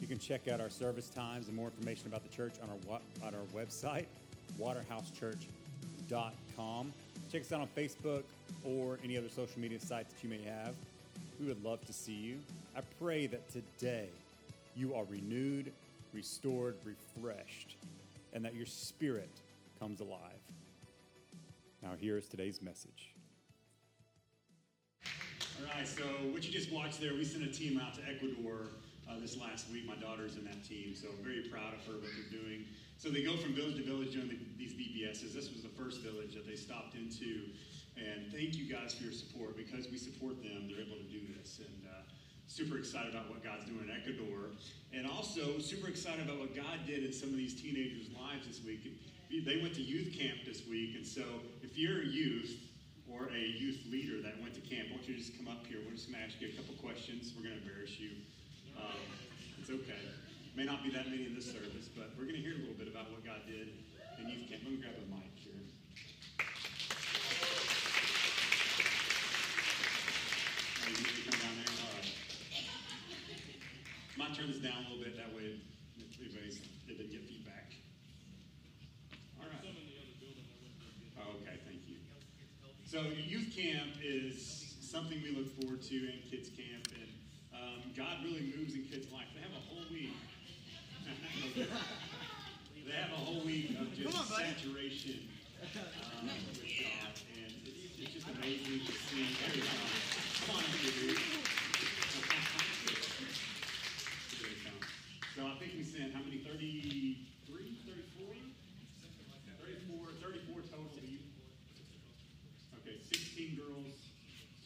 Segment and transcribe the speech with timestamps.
[0.00, 2.76] You can check out our service times and more information about the church on our,
[3.26, 4.06] on our website,
[4.60, 6.92] waterhousechurch.com.
[7.32, 8.22] Check us out on Facebook
[8.64, 10.76] or any other social media sites that you may have.
[11.40, 12.38] We would love to see you.
[12.76, 14.08] I pray that today
[14.76, 15.72] you are renewed,
[16.14, 17.74] restored, refreshed,
[18.32, 19.30] and that your spirit
[19.80, 20.20] comes alive.
[21.82, 23.12] Now, here is today's message.
[25.04, 28.68] All right, so what you just watched there, we sent a team out to Ecuador
[29.08, 29.86] uh, this last week.
[29.86, 32.64] My daughter's in that team, so I'm very proud of her, what they're doing.
[32.96, 35.32] So they go from village to village doing the, these VBSs.
[35.32, 37.48] This was the first village that they stopped into.
[37.96, 39.56] And thank you guys for your support.
[39.56, 41.58] Because we support them, they're able to do this.
[41.58, 42.02] And uh,
[42.46, 44.50] super excited about what God's doing in Ecuador.
[44.92, 48.64] And also super excited about what God did in some of these teenagers' lives this
[48.64, 48.84] week.
[49.30, 50.96] They went to youth camp this week.
[50.96, 51.22] And so
[51.62, 52.68] if you're a youth,
[53.08, 55.78] or a youth leader that went to camp, I want you just come up here.
[55.84, 57.32] We're just going to ask you a couple questions.
[57.32, 58.10] We're going to embarrass you.
[58.78, 59.02] Um,
[59.60, 60.00] it's okay.
[60.54, 62.74] May not be that many in this service, but we're going to hear a little
[62.74, 63.68] bit about what God did
[64.18, 64.62] in youth camp.
[64.64, 65.54] Let me grab a mic here.
[70.82, 71.70] Oh, you need to come down there?
[71.78, 72.10] All right.
[74.18, 75.16] Might turn this down a little bit.
[75.16, 75.60] That way,
[76.18, 77.70] everybody's, it didn't get feedback.
[79.38, 79.62] All right.
[81.22, 82.02] Oh, okay, thank you.
[82.82, 86.87] So youth camp is something we look forward to in kids camp,
[87.98, 89.26] God really moves in kids' life.
[89.34, 90.14] They have a whole week.
[92.86, 95.26] they have a whole week of just on, saturation
[95.58, 99.26] um, with God, and it's, it's, just amazing to see.
[100.46, 101.18] Come on, dude.
[105.34, 106.38] So I think we sent how many?
[106.38, 107.18] 33,
[107.50, 108.30] 34?
[109.58, 110.86] 34, 34 total
[112.78, 113.90] Okay, 16 girls,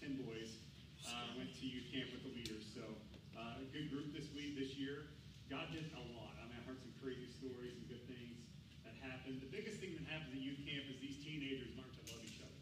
[0.04, 0.60] 10 boys
[1.08, 2.68] uh, went to youth camp with the leaders.
[2.76, 2.84] So
[3.42, 5.10] uh, a good group this week, this year.
[5.50, 6.38] God did a lot.
[6.40, 8.38] I mean, I heard some crazy stories and good things
[8.86, 9.42] that happened.
[9.42, 12.40] The biggest thing that happens at youth camp is these teenagers learn to love each
[12.40, 12.60] other.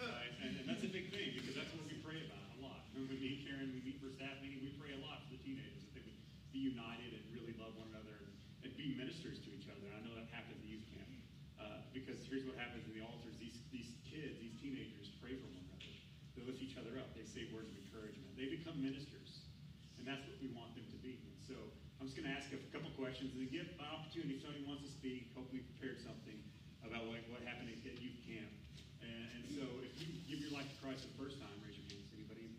[0.00, 0.32] Right?
[0.40, 2.86] And, and, that's a big thing because that's what we pray about a lot.
[2.94, 5.40] When we meet Karen, we meet for staff meeting, we pray a lot for the
[5.42, 6.20] teenagers that they would
[6.54, 8.32] be united and really love one another and,
[8.64, 9.84] and be ministers to each other.
[9.90, 11.10] And I know that happens at youth camp.
[11.58, 13.36] Uh, because here's what happens in the altars.
[13.40, 15.90] These, these kids, these teenagers pray for one another.
[16.36, 17.14] They lift each other up.
[17.16, 18.34] They say words of encouragement.
[18.36, 19.44] They become ministers.
[20.04, 21.16] And that's what we want them to be.
[21.16, 21.56] And so
[21.96, 24.86] I'm just going to ask a couple questions and give an opportunity if somebody wants
[24.86, 25.34] to speak.
[25.34, 26.38] Hopefully prepare something
[26.86, 28.50] about what, what happened at youth camp.
[29.02, 31.86] And, and, so if you give your life to Christ the first time, raise your
[31.90, 32.06] hands.
[32.14, 32.54] Anybody?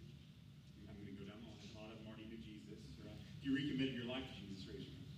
[0.86, 1.60] I'm going to go down the line.
[1.72, 2.80] A lot of them already knew Jesus.
[3.02, 3.16] Right?
[3.16, 5.12] If you recommitted your life to Jesus, raise your hand.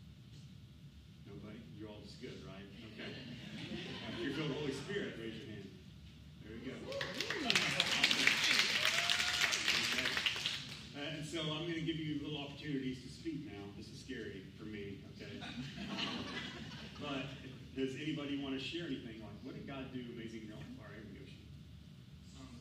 [1.28, 1.60] Nobody?
[1.76, 2.68] You're all just good, right?
[2.94, 3.10] Okay.
[3.10, 5.68] If you're filled with the Holy Spirit, raise your hand.
[6.46, 6.78] There we go.
[10.98, 13.62] Uh, and so I'm going to give you little opportunities to speak now.
[13.78, 15.38] This is scary for me, okay?
[15.38, 16.26] Um,
[16.98, 17.30] but
[17.78, 20.66] does anybody want to share anything like what did God do amazing in your life?
[20.82, 21.30] All right, here we go.
[22.42, 22.58] Um,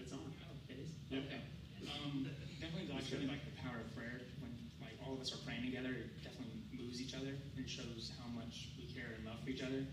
[0.00, 0.24] it's on.
[0.24, 0.96] Oh, it is?
[1.12, 1.28] Yep.
[1.28, 1.44] Okay.
[1.92, 2.24] Um,
[2.56, 4.24] definitely God showed me like the power of prayer.
[4.40, 6.96] When like all of us are praying together, it definitely moves
[7.62, 9.86] and shows how much we care and love for each other.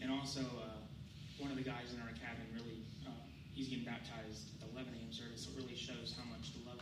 [0.00, 0.80] And also, uh,
[1.36, 3.12] one of the guys in our cabin really uh,
[3.52, 5.12] he's getting baptized at the 11 a.m.
[5.12, 5.44] service.
[5.44, 6.80] So it really shows how much the love,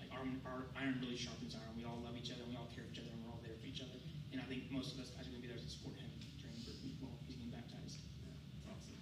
[0.00, 1.76] like our, our iron really sharpens iron.
[1.76, 3.44] We all love each other, and we all care for each other, and we're all
[3.44, 4.00] there for each other.
[4.32, 6.08] And I think most of us guys are going to be there to support him
[6.40, 6.56] during
[7.04, 8.00] well, he's getting baptized.
[8.24, 8.96] Yeah, awesome.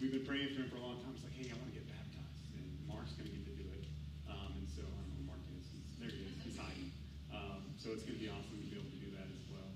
[0.00, 1.12] we've been praying for him for a long time.
[1.12, 3.68] It's like, hey, I want to get baptized, and Mark's going to get to do
[3.76, 3.84] it.
[4.28, 5.68] Um, and so I don't know where Mark is.
[5.72, 6.36] He's, there he is.
[6.40, 6.88] He's hiding.
[7.32, 9.68] Um, so it's going to be awesome to be able to do that as well.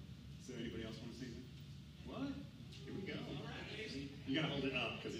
[0.44, 1.48] So anybody else want to say anything?
[2.08, 2.32] What?
[2.72, 3.18] Here we go.
[4.28, 4.68] You gotta hold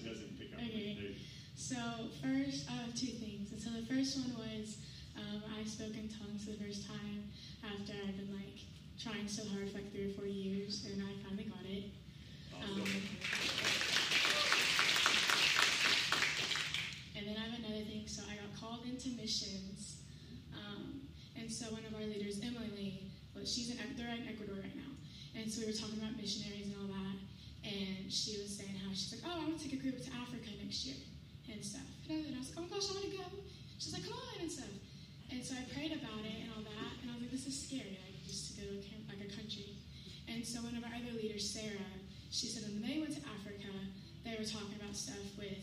[0.05, 0.61] it up because it doesn't pick up.
[0.61, 1.17] Okay.
[1.59, 1.77] So
[2.23, 3.51] first, I have two things.
[3.51, 4.79] And so the first one was
[5.19, 7.27] um, I spoke in tongues for the first time
[7.67, 8.63] after I've been like
[8.99, 11.91] trying so hard for like three or four years, and I finally got it.
[12.55, 12.83] Awesome.
[12.83, 12.89] Um,
[17.19, 18.07] and then I have another thing.
[18.07, 20.03] So I got called into missions,
[20.55, 21.03] um,
[21.35, 23.03] and so one of our leaders, Emily,
[23.35, 24.95] well, she's in they're in Ecuador right now.
[25.35, 27.28] And so we were talking about missionaries and all that.
[27.65, 30.11] And she was saying how she's like, oh, I want to take a group to
[30.15, 30.97] Africa next year
[31.51, 31.85] and stuff.
[32.09, 33.29] And I was like, oh my gosh, I want to go.
[33.79, 34.73] She's like, come on and stuff.
[35.31, 36.93] And so I prayed about it and all that.
[37.03, 38.01] And I was like, this is scary.
[38.01, 39.77] Like just to go to a camp, like a country.
[40.29, 41.93] And so one of our other leaders, Sarah,
[42.31, 43.73] she said when they went to Africa,
[44.25, 45.61] they were talking about stuff with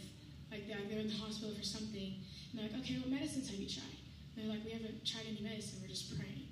[0.54, 2.22] like they, they were in the hospital for something.
[2.52, 3.98] And they're like, okay, what medicines have you tried?
[4.36, 5.82] And they're like, we haven't tried any medicine.
[5.82, 6.50] We're just praying.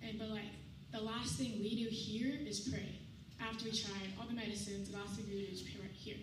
[0.00, 0.52] And but like
[0.92, 2.96] the last thing we do here is pray.
[3.40, 6.18] After we tried all the medicines, the last thing we do is pray right here.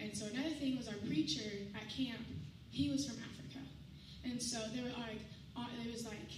[0.00, 2.22] And so another thing was our preacher at camp,
[2.70, 3.64] he was from Africa.
[4.24, 5.20] And so they were like,
[5.56, 6.30] uh, it was like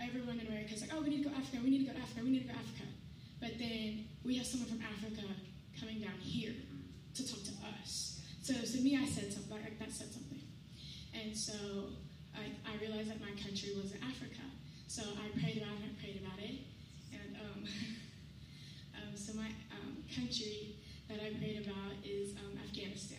[0.00, 1.92] everyone in America is like, oh, we need to go to Africa, we need to
[1.92, 2.86] go to Africa, we need to go to Africa.
[3.40, 5.26] But then we have someone from Africa
[5.78, 6.54] coming down here
[7.14, 8.20] to talk to us.
[8.42, 10.40] So to me, I said something, like that said something.
[11.14, 11.54] And so
[12.34, 14.44] I, I realized that my country was in Africa.
[14.86, 16.60] So I prayed about it, I prayed about it.
[17.12, 17.64] And um,
[19.14, 20.76] um, so my um, country
[21.08, 23.18] that I prayed about is um, Afghanistan.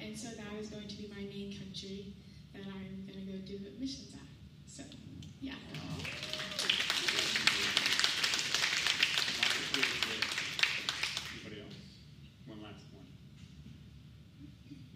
[0.00, 2.14] And so that is going to be my main country
[2.52, 4.20] that I'm going to go do missions at.
[4.70, 4.82] So,
[5.40, 5.54] yeah.
[11.34, 11.74] Anybody else?
[12.46, 13.06] One last one.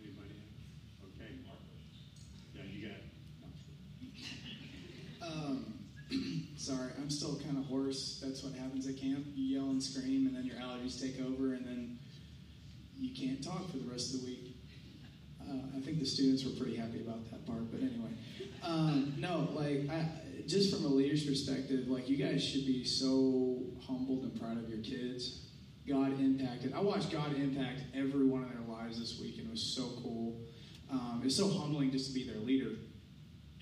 [0.03, 0.37] Anybody?
[1.05, 1.33] Okay.
[2.55, 3.05] Yeah, you got it.
[5.23, 5.75] Um,
[6.57, 8.21] sorry, I'm still kind of hoarse.
[8.25, 9.27] That's what happens at camp.
[9.35, 11.99] You yell and scream, and then your allergies take over, and then
[12.97, 14.57] you can't talk for the rest of the week.
[15.41, 18.11] Uh, I think the students were pretty happy about that part, but anyway.
[18.63, 20.07] Um, no, like, I,
[20.47, 21.25] just from a leader's
[21.83, 25.47] perspective, like, you guys should be so humbled and proud of your kids.
[25.89, 26.73] God impacted.
[26.75, 29.89] I watched God impact every one of their lives this week, and it was so
[30.03, 30.41] cool.
[30.91, 32.77] Um, it's so humbling just to be their leader.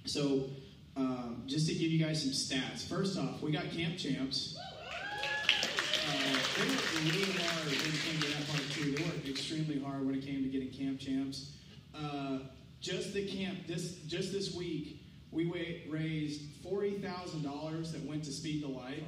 [0.04, 0.50] So,
[0.96, 2.86] um, just to give you guys some stats.
[2.86, 4.58] First off, we got camp champs.
[4.58, 8.92] Uh, they worked really hard when it came to that part too.
[8.92, 11.52] They worked extremely hard when it came to getting camp champs.
[11.94, 12.38] Uh,
[12.80, 14.99] just the camp this just this week,
[15.32, 19.04] we raised forty thousand dollars that went to Speed the Light.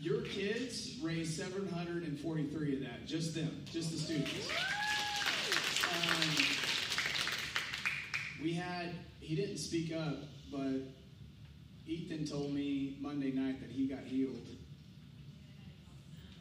[0.00, 3.06] Your kids raised seven hundred and forty-three of that.
[3.06, 4.32] Just them, just the students.
[5.84, 6.44] Um,
[8.42, 10.16] we had he didn't speak up,
[10.52, 10.82] but
[11.86, 14.46] Ethan told me Monday night that he got healed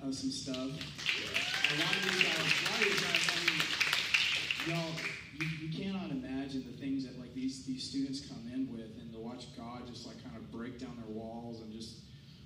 [0.03, 0.57] of some stuff.
[0.57, 4.93] A lot of you guys, a lot of you guys, I mean, y'all,
[5.39, 9.21] you, you cannot imagine the things that like these these students come in with, to
[9.21, 12.01] watch God just like kind of break down their walls and just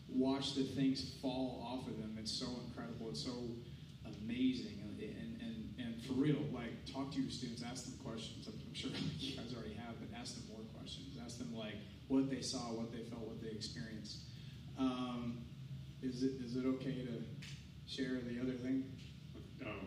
[0.07, 2.17] watch the things fall off of them.
[2.19, 3.09] It's so incredible.
[3.09, 3.49] It's so
[4.05, 8.47] amazing, and and and, and for real, like talk to your students, ask them questions.
[8.47, 11.17] I'm, I'm sure you guys already have, but ask them more questions.
[11.23, 11.75] Ask them like
[12.07, 14.17] what they saw, what they felt, what they experienced.
[14.77, 15.45] Um,
[16.01, 17.23] is it is it okay to
[17.87, 18.85] share the other thing?
[19.65, 19.85] Oh,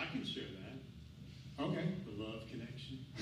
[0.00, 1.64] I can share that.
[1.64, 1.84] Okay.
[2.04, 2.98] The love connection.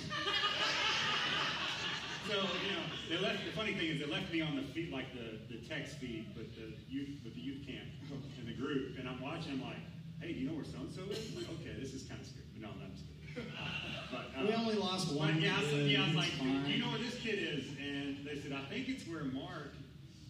[2.27, 3.42] so you know, they left.
[3.53, 6.25] The funny thing is, it left me on the feed, like the, the text feed,
[6.35, 7.85] with the youth with the youth camp
[8.39, 9.53] and the group, and I'm watching.
[9.53, 9.77] I'm like,
[10.23, 11.21] hey, do you know where so and so is?
[11.37, 12.49] I'm like, okay, this is kind of scary.
[12.57, 13.53] But no, I'm just kidding.
[14.11, 16.81] But, uh, We only lost one yeah, I was, yeah, I was like, do you
[16.81, 17.77] know where this kid is?
[17.77, 19.75] And they said, I think it's where Mark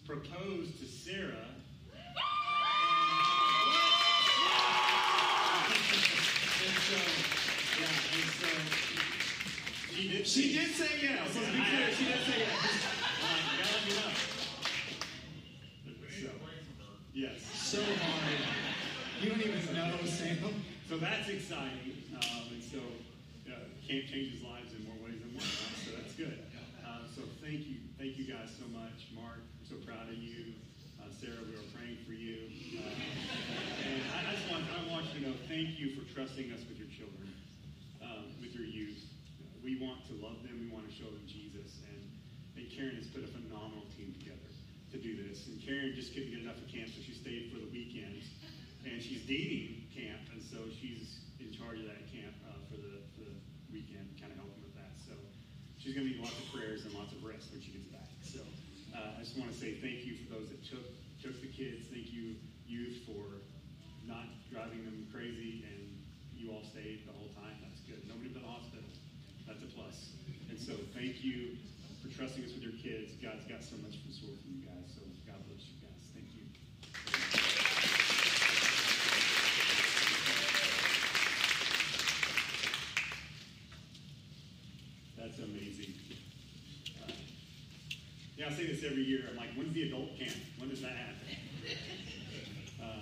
[0.05, 1.47] proposed to Sarah.
[6.59, 6.99] And so,
[7.79, 8.47] yeah, and so
[9.95, 10.27] she did.
[10.27, 11.35] She did say yes.
[11.35, 11.87] Let's be clear.
[11.95, 13.02] She did say yes.
[17.13, 17.41] Yes.
[17.53, 18.41] So hard.
[19.21, 20.37] You don't even know, Sam.
[20.89, 21.95] So that's exciting.
[22.13, 22.79] Um, and so
[23.47, 25.47] uh, camp changes lives in more ways than one.
[25.79, 26.43] So that's good.
[26.83, 29.41] Uh, so thank you, thank you guys so much, Mark.
[29.41, 30.53] I'm so proud of you,
[30.99, 31.39] uh, Sarah.
[31.47, 32.51] We were praying for you.
[32.77, 32.89] Uh,
[33.89, 36.61] and I, I just want I want you to know, thank you for trusting us
[36.67, 37.31] with your children,
[38.03, 39.01] um, with your youth.
[39.63, 40.59] We want to love them.
[40.59, 41.79] We want to show them Jesus.
[41.87, 42.03] And,
[42.59, 44.52] and Karen has put a phenomenal team together
[44.93, 45.49] to do this.
[45.49, 48.29] And Karen just couldn't get enough of camp, so she stayed for the weekends.
[48.85, 53.01] And she's dating camp, and so she's in charge of that camp uh, for the
[53.17, 53.33] for the
[53.73, 54.93] weekend, kind of helping with that.
[55.01, 55.17] So
[55.81, 58.11] she's going to need lots of prayers and lots of rest when she gets back.
[58.21, 58.43] So
[58.93, 60.83] uh, I just want to say thank you for those that took
[61.23, 61.87] took the kids.
[61.89, 62.35] Thank you,
[62.67, 63.41] youth, for
[64.03, 65.95] not driving them crazy, and
[66.35, 67.55] you all stayed the whole time.
[67.63, 68.03] That's good.
[68.03, 68.91] Nobody but the hospital.
[69.47, 70.11] That's a plus.
[70.51, 71.55] And so thank you
[72.03, 73.15] for trusting us with your kids.
[73.23, 74.91] God's got so much in store for you guys.
[74.93, 76.03] So God bless you guys.
[76.11, 76.43] Thank you.
[85.17, 85.93] That's amazing.
[87.01, 87.13] Uh,
[88.37, 89.21] yeah, I say this every year.
[89.29, 90.35] I'm like, when's the adult camp?
[90.57, 91.15] When does that happen?
[92.83, 92.99] Uh,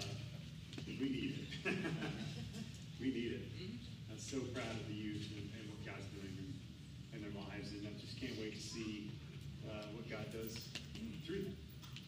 [0.85, 1.73] we need it.
[3.01, 3.49] we need it.
[4.13, 6.53] I'm so proud of the youth and, and what God's doing in,
[7.17, 9.09] in their lives, and I just can't wait to see
[9.65, 10.69] uh, what God does
[11.25, 11.57] through them.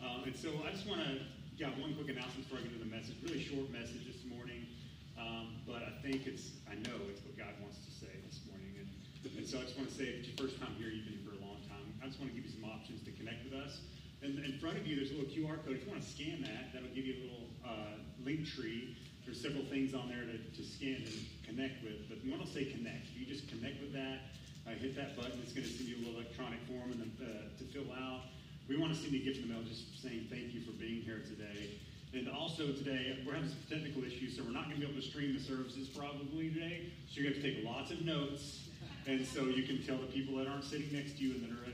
[0.06, 1.26] Um, and so I just want to
[1.58, 3.18] got one quick announcement before I get into the message.
[3.26, 4.70] Really short message this morning,
[5.18, 8.86] um, but I think it's, I know it's what God wants to say this morning.
[8.86, 8.90] And,
[9.34, 11.18] and so I just want to say, if it's your first time here, you've been
[11.18, 13.48] here for a long time, I just want to give you some options to connect
[13.48, 13.80] with us.
[14.20, 15.80] And in front of you, there's a little QR code.
[15.80, 17.96] If you want to scan that, that'll give you a little uh,
[18.28, 19.00] link tree.
[19.24, 21.16] There's several things on there to, to scan and
[21.48, 22.12] connect with.
[22.12, 23.08] But one will say connect.
[23.08, 24.36] If you just connect with that,
[24.68, 25.40] uh, hit that button.
[25.40, 28.28] It's going to send you a little electronic form and, uh, to fill out.
[28.68, 30.76] We want to send you a gift in the mail just saying thank you for
[30.76, 31.80] being here today.
[32.12, 35.00] And also today, we're having some technical issues, so we're not going to be able
[35.00, 36.92] to stream the services probably today.
[37.08, 38.68] So you're going to have to take lots of notes.
[39.08, 41.52] And so you can tell the people that aren't sitting next to you and that
[41.52, 41.73] are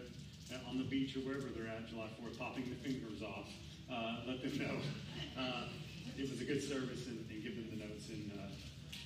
[0.67, 3.47] on the beach or wherever they're at July 4th, popping the fingers off.
[3.91, 4.75] Uh, let them know
[5.41, 5.63] uh,
[6.17, 8.49] it was a good service and, and, give them the notes and uh,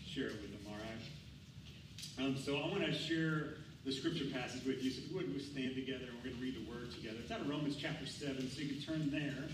[0.08, 2.26] share it with them, all right?
[2.26, 4.92] Um, so I want to share the scripture passage with you.
[4.92, 7.18] So if you would, we stand together and we're going to read the word together.
[7.22, 9.50] It's out of Romans chapter 7, so you can turn there.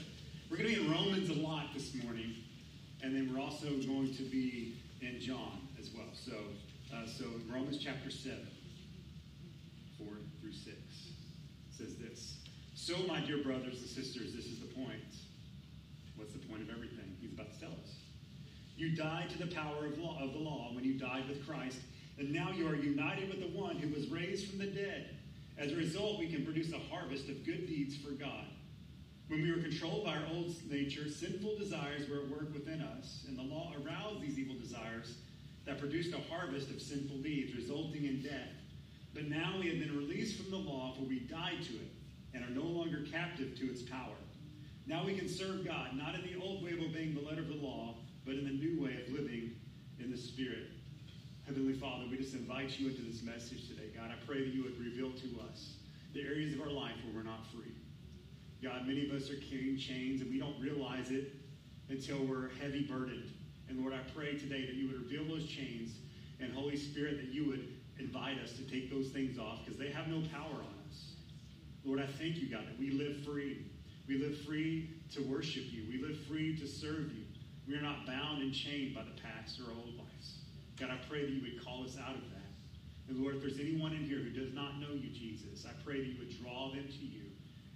[0.50, 2.36] We're going to be in Romans a lot this morning,
[3.04, 6.10] and then we're also going to be in John as well.
[6.14, 6.34] So,
[6.94, 8.38] uh, so Romans chapter 7,
[11.80, 12.38] says this.
[12.76, 15.16] So, my dear brothers and sisters, this is the point.
[16.16, 17.18] What's the point of everything?
[17.20, 17.96] He's about to tell us.
[18.78, 21.80] You died to the power of, law, of the law when you died with Christ
[22.20, 25.16] and now you are united with the one who was raised from the dead.
[25.58, 28.46] As a result, we can produce a harvest of good deeds for God.
[29.30, 33.24] When we were controlled by our old nature, sinful desires were at work within us,
[33.28, 35.16] and the law aroused these evil desires
[35.66, 38.59] that produced a harvest of sinful deeds, resulting in death.
[39.14, 41.92] But now we have been released from the law, for we died to it,
[42.34, 44.16] and are no longer captive to its power.
[44.86, 47.48] Now we can serve God, not in the old way of obeying the letter of
[47.48, 49.52] the law, but in the new way of living
[50.00, 50.70] in the Spirit.
[51.46, 53.90] Heavenly Father, we just invite you into this message today.
[53.96, 55.78] God, I pray that you would reveal to us
[56.14, 57.74] the areas of our life where we're not free.
[58.62, 61.34] God, many of us are carrying chains and we don't realize it
[61.90, 63.32] until we're heavy burdened.
[63.68, 65.94] And Lord, I pray today that you would reveal those chains
[66.40, 69.90] and Holy Spirit that you would invite us to take those things off because they
[69.90, 71.14] have no power on us.
[71.84, 73.66] Lord, I thank you, God, that we live free.
[74.08, 75.86] We live free to worship you.
[75.88, 77.24] We live free to serve you.
[77.68, 80.40] We are not bound and chained by the past or old lives.
[80.80, 82.50] God, I pray that you would call us out of that.
[83.10, 86.00] And Lord, if there's anyone in here who does not know you, Jesus, I pray
[86.00, 87.26] that you would draw them to you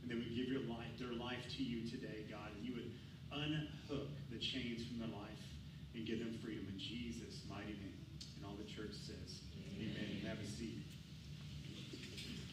[0.01, 2.91] and they would give your life, their life to you today, God, and you would
[3.33, 5.41] unhook the chains from their life
[5.95, 7.97] and give them freedom in Jesus' mighty name.
[8.37, 9.32] And all the church says,
[9.83, 10.21] Amen.
[10.27, 10.77] Have a seat.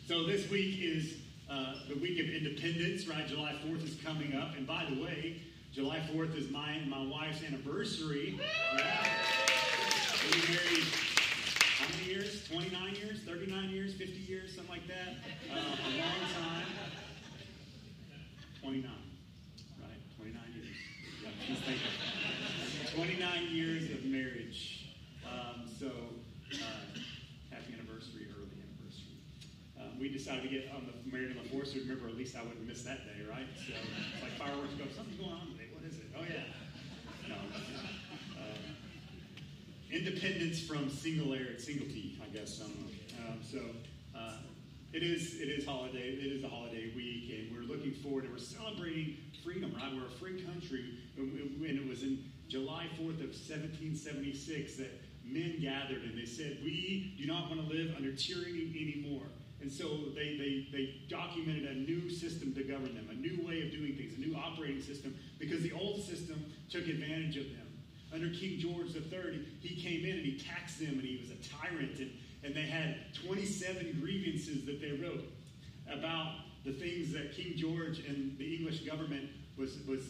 [0.08, 1.14] So this week is
[1.48, 3.26] uh, the week of independence, right?
[3.26, 4.56] July 4th is coming up.
[4.56, 8.40] And by the way, July 4th is my my wife's anniversary.
[8.74, 8.84] Right?
[10.32, 10.84] We married
[11.78, 12.46] how many years?
[12.48, 13.20] 29 years?
[13.26, 13.94] 39 years?
[13.94, 14.54] 50 years?
[14.54, 15.16] Something like that?
[15.50, 16.66] Uh, a long time.
[18.60, 18.90] 29.
[19.80, 19.90] Right?
[20.18, 20.76] 29 years.
[21.48, 24.94] Yeah, 29 years of marriage.
[25.24, 27.00] Um, so, uh,
[27.50, 29.16] happy anniversary, early anniversary.
[29.80, 32.34] Um, we decided to get on the married on the fourth, so remember at least
[32.34, 33.46] I wouldn't miss that day, right?
[33.54, 35.68] So it's like fireworks go, something's going on today.
[35.76, 36.08] What is it?
[36.16, 36.48] Oh yeah.
[37.28, 37.36] No.
[39.92, 42.62] Independence from single singularity, singlety, I guess.
[42.62, 43.58] Um, so
[44.16, 44.38] uh,
[44.92, 45.98] it is it is holiday.
[45.98, 49.74] It is a holiday week, and we're looking forward and we're celebrating freedom.
[49.74, 54.90] Right, we're a free country, and it was in July 4th of 1776 that
[55.24, 59.26] men gathered and they said, "We do not want to live under tyranny anymore."
[59.60, 63.62] And so they, they, they documented a new system to govern them, a new way
[63.62, 67.70] of doing things, a new operating system, because the old system took advantage of them
[68.12, 71.48] under King George III, he came in and he taxed them and he was a
[71.48, 71.98] tyrant.
[71.98, 72.10] And,
[72.42, 75.24] and they had 27 grievances that they wrote
[75.92, 80.02] about the things that King George and the English government was, was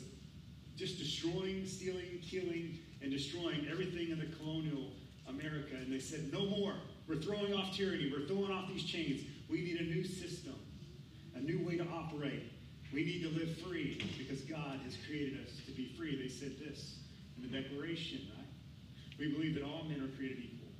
[0.76, 4.92] just destroying, stealing, killing, and destroying everything in the colonial
[5.28, 5.75] America.
[5.75, 6.75] And they said, no more.
[7.07, 8.12] We're throwing off tyranny.
[8.16, 9.23] We're throwing off these chains.
[9.50, 10.54] We need a new system,
[11.35, 12.52] a new way to operate.
[12.92, 16.21] We need to live free because God has created us to be free.
[16.21, 16.99] They said this
[17.37, 18.47] in the Declaration, right?
[19.19, 20.73] We believe that all men are created equal,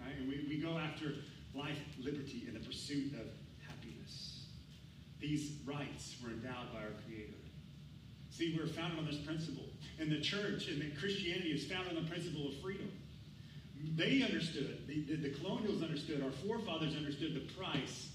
[0.00, 0.16] right?
[0.18, 1.14] And we, we go after
[1.54, 3.26] life, liberty, and the pursuit of
[3.66, 4.46] happiness.
[5.20, 7.32] These rights were endowed by our Creator.
[8.30, 9.64] See, we're founded on this principle.
[9.98, 12.90] And the church and the Christianity is founded on the principle of freedom.
[13.96, 18.08] They understood, the, the, the colonials understood, our forefathers understood the price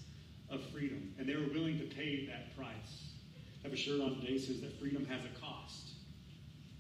[0.50, 3.12] of freedom, and they were willing to pay that price.
[3.62, 5.92] I have a shirt on today says that freedom has a cost.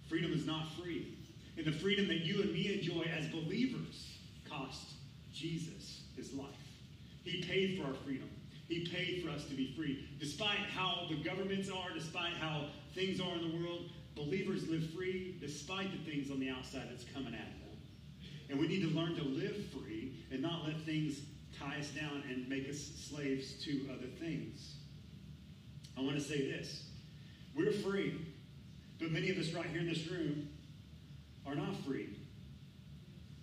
[0.09, 1.17] Freedom is not free.
[1.57, 4.17] And the freedom that you and me enjoy as believers
[4.49, 4.93] cost
[5.33, 6.49] Jesus his life.
[7.23, 8.29] He paid for our freedom.
[8.67, 10.09] He paid for us to be free.
[10.19, 15.37] Despite how the governments are, despite how things are in the world, believers live free
[15.39, 17.62] despite the things on the outside that's coming at them.
[18.53, 21.21] And we need to learn to live free and not let things
[21.57, 24.75] tie us down and make us slaves to other things.
[25.97, 26.83] I want to say this
[27.57, 28.27] we're free,
[28.99, 30.49] but many of us right here in this room
[31.47, 32.09] are not free.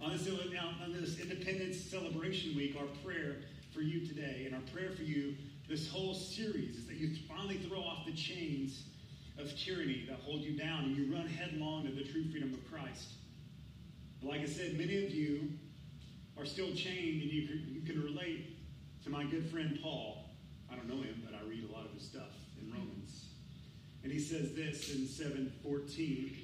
[0.01, 3.39] On this, on this Independence Celebration Week, our prayer
[3.75, 5.35] for you today and our prayer for you
[5.69, 8.85] this whole series is that you finally throw off the chains
[9.41, 12.73] of tyranny that hold you down and you run headlong to the true freedom of
[12.73, 13.15] Christ.
[14.23, 15.51] But like I said, many of you
[16.39, 18.57] are still chained and you can, you can relate
[19.05, 20.31] to my good friend Paul.
[20.71, 23.27] I don't know him, but I read a lot of his stuff in Romans.
[24.03, 26.37] And he says this in 714.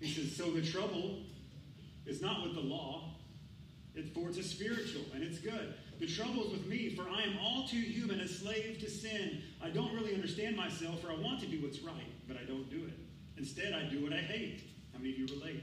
[0.00, 1.20] He says, So the trouble
[2.04, 3.14] is not with the law,
[3.94, 5.74] it's for it's a spiritual and it's good.
[5.98, 9.42] The trouble is with me, for I am all too human, a slave to sin.
[9.62, 12.68] I don't really understand myself, for I want to do what's right, but I don't
[12.68, 12.92] do it.
[13.38, 14.62] Instead, I do what I hate.
[14.92, 15.62] How many of you relate?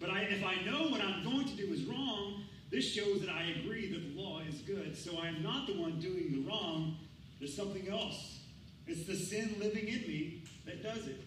[0.00, 3.30] But I, if I know what I'm going to do is wrong, this shows that
[3.30, 4.96] I agree that the law is good.
[4.96, 6.96] So I am not the one doing the wrong.
[7.38, 8.40] There's something else.
[8.86, 11.20] It's the sin living in me that does it.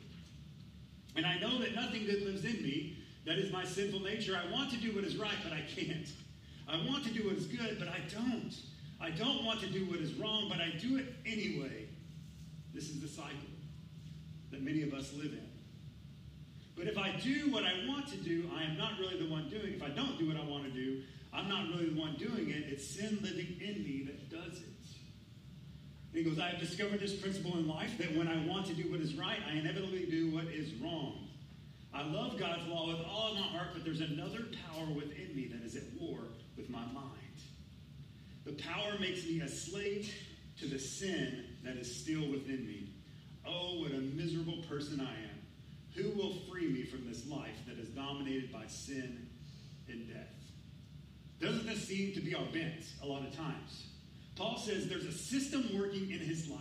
[1.16, 2.98] And I know that nothing good lives in me.
[3.26, 4.38] That is my sinful nature.
[4.38, 6.08] I want to do what is right, but I can't.
[6.68, 8.54] I want to do what is good, but I don't.
[9.00, 11.88] I don't want to do what is wrong, but I do it anyway.
[12.74, 13.36] This is the cycle
[14.52, 15.51] that many of us live in.
[16.76, 19.50] But if I do what I want to do, I am not really the one
[19.50, 19.76] doing it.
[19.76, 21.02] If I don't do what I want to do,
[21.34, 22.64] I'm not really the one doing it.
[22.68, 24.68] It's sin living in me that does it.
[26.14, 28.74] And he goes, I have discovered this principle in life that when I want to
[28.74, 31.30] do what is right, I inevitably do what is wrong.
[31.94, 35.48] I love God's law with all of my heart, but there's another power within me
[35.54, 36.20] that is at war
[36.58, 37.08] with my mind.
[38.46, 40.14] The power makes me a slave
[40.60, 42.90] to the sin that is still within me.
[43.46, 45.31] Oh, what a miserable person I am.
[45.96, 49.28] Who will free me from this life that is dominated by sin
[49.90, 50.28] and death?
[51.42, 53.88] Doesn't this seem to be our bent a lot of times?
[54.36, 56.60] Paul says there's a system working in his life.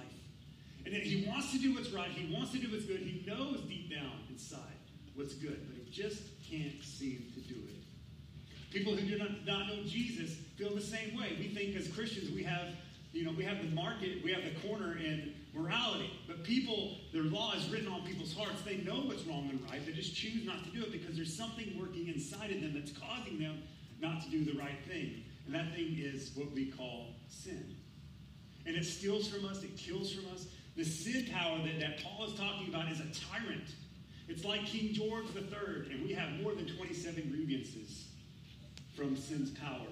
[0.85, 2.09] And he wants to do what's right.
[2.09, 3.01] He wants to do what's good.
[3.01, 4.59] He knows deep down inside
[5.15, 7.85] what's good, but he just can't seem to do it.
[8.71, 11.37] People who do not, not know Jesus feel the same way.
[11.39, 12.69] We think as Christians we have,
[13.13, 16.11] you know, we have the market, we have the corner in morality.
[16.27, 18.63] But people, their law is written on people's hearts.
[18.63, 19.85] They know what's wrong and right.
[19.85, 22.93] They just choose not to do it because there's something working inside of them that's
[22.93, 23.63] causing them
[24.01, 25.25] not to do the right thing.
[25.47, 27.75] And that thing is what we call sin.
[28.67, 30.47] And it steals from us, it kills from us.
[30.77, 33.75] The sin power that, that Paul is talking about is a tyrant.
[34.29, 38.07] It's like King George III, and we have more than 27 grievances
[38.95, 39.89] from sin's power.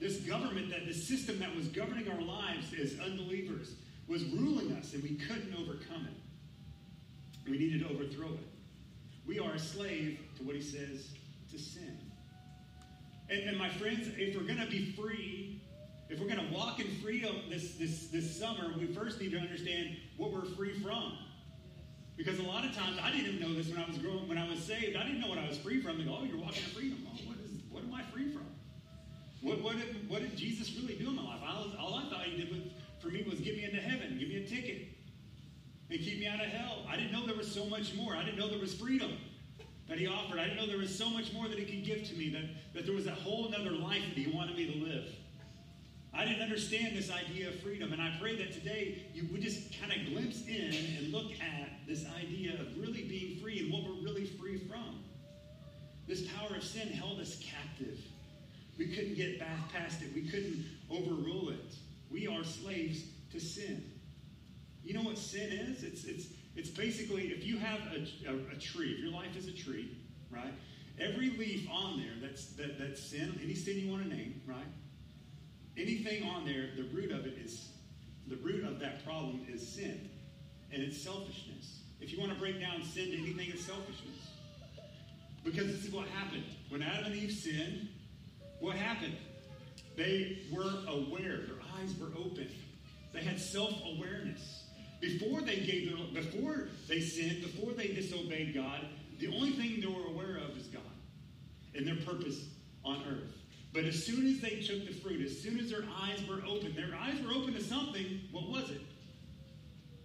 [0.00, 3.74] This government, that the system that was governing our lives as unbelievers,
[4.08, 7.50] was ruling us, and we couldn't overcome it.
[7.50, 8.48] We needed to overthrow it.
[9.26, 11.14] We are a slave to what he says
[11.50, 11.98] to sin.
[13.30, 15.62] And, and my friends, if we're going to be free,
[16.10, 19.38] if we're going to walk in freedom this, this, this summer, we first need to
[19.38, 21.18] understand what we're free from.
[22.16, 24.38] Because a lot of times I didn't even know this when I was growing, when
[24.38, 24.96] I was saved.
[24.96, 25.98] I didn't know what I was free from.
[25.98, 27.04] They go, "Oh, you're walking in freedom.
[27.08, 27.50] Oh, what is?
[27.70, 28.46] What am I free from?
[29.42, 31.40] What what did, what did Jesus really do in my life?
[31.44, 32.60] I was, all I thought He did was,
[33.04, 34.88] for me was get me into heaven, give me a ticket,
[35.90, 36.86] and keep me out of hell.
[36.88, 38.16] I didn't know there was so much more.
[38.16, 39.12] I didn't know there was freedom
[39.88, 40.38] that He offered.
[40.38, 42.30] I didn't know there was so much more that He could give to me.
[42.30, 45.04] That that there was a whole other life that He wanted me to live.
[46.14, 49.78] I didn't understand this idea of freedom, and I pray that today you would just
[49.80, 53.82] kind of glimpse in and look at this idea of really being free and what
[53.82, 55.00] we're really free from.
[56.06, 57.98] This power of sin held us captive.
[58.78, 60.14] We couldn't get past it.
[60.14, 61.74] We couldn't overrule it.
[62.14, 63.84] We are slaves to sin.
[64.84, 65.82] You know what sin is?
[65.82, 69.48] It's it's it's basically if you have a, a, a tree, if your life is
[69.48, 69.98] a tree,
[70.30, 70.54] right?
[70.98, 74.64] Every leaf on there that's that, that's sin, any sin you want to name, right?
[75.76, 77.68] anything on there, the root of it is,
[78.28, 80.08] the root of that problem is sin.
[80.72, 81.80] And it's selfishness.
[82.00, 84.30] If you want to break down sin to anything, it's selfishness.
[85.44, 86.44] Because this is what happened.
[86.68, 87.88] When Adam and Eve sinned,
[88.60, 89.16] what happened?
[89.96, 91.42] They were aware.
[91.46, 92.48] Their eyes were open.
[93.12, 94.64] They had self-awareness.
[95.00, 98.86] Before they gave their before they sinned, before they disobeyed God,
[99.18, 100.82] the only thing they were aware of is God
[101.74, 102.46] and their purpose
[102.84, 103.32] on earth.
[103.72, 106.74] But as soon as they took the fruit, as soon as their eyes were open,
[106.74, 108.20] their eyes were open to something.
[108.30, 108.80] What was it?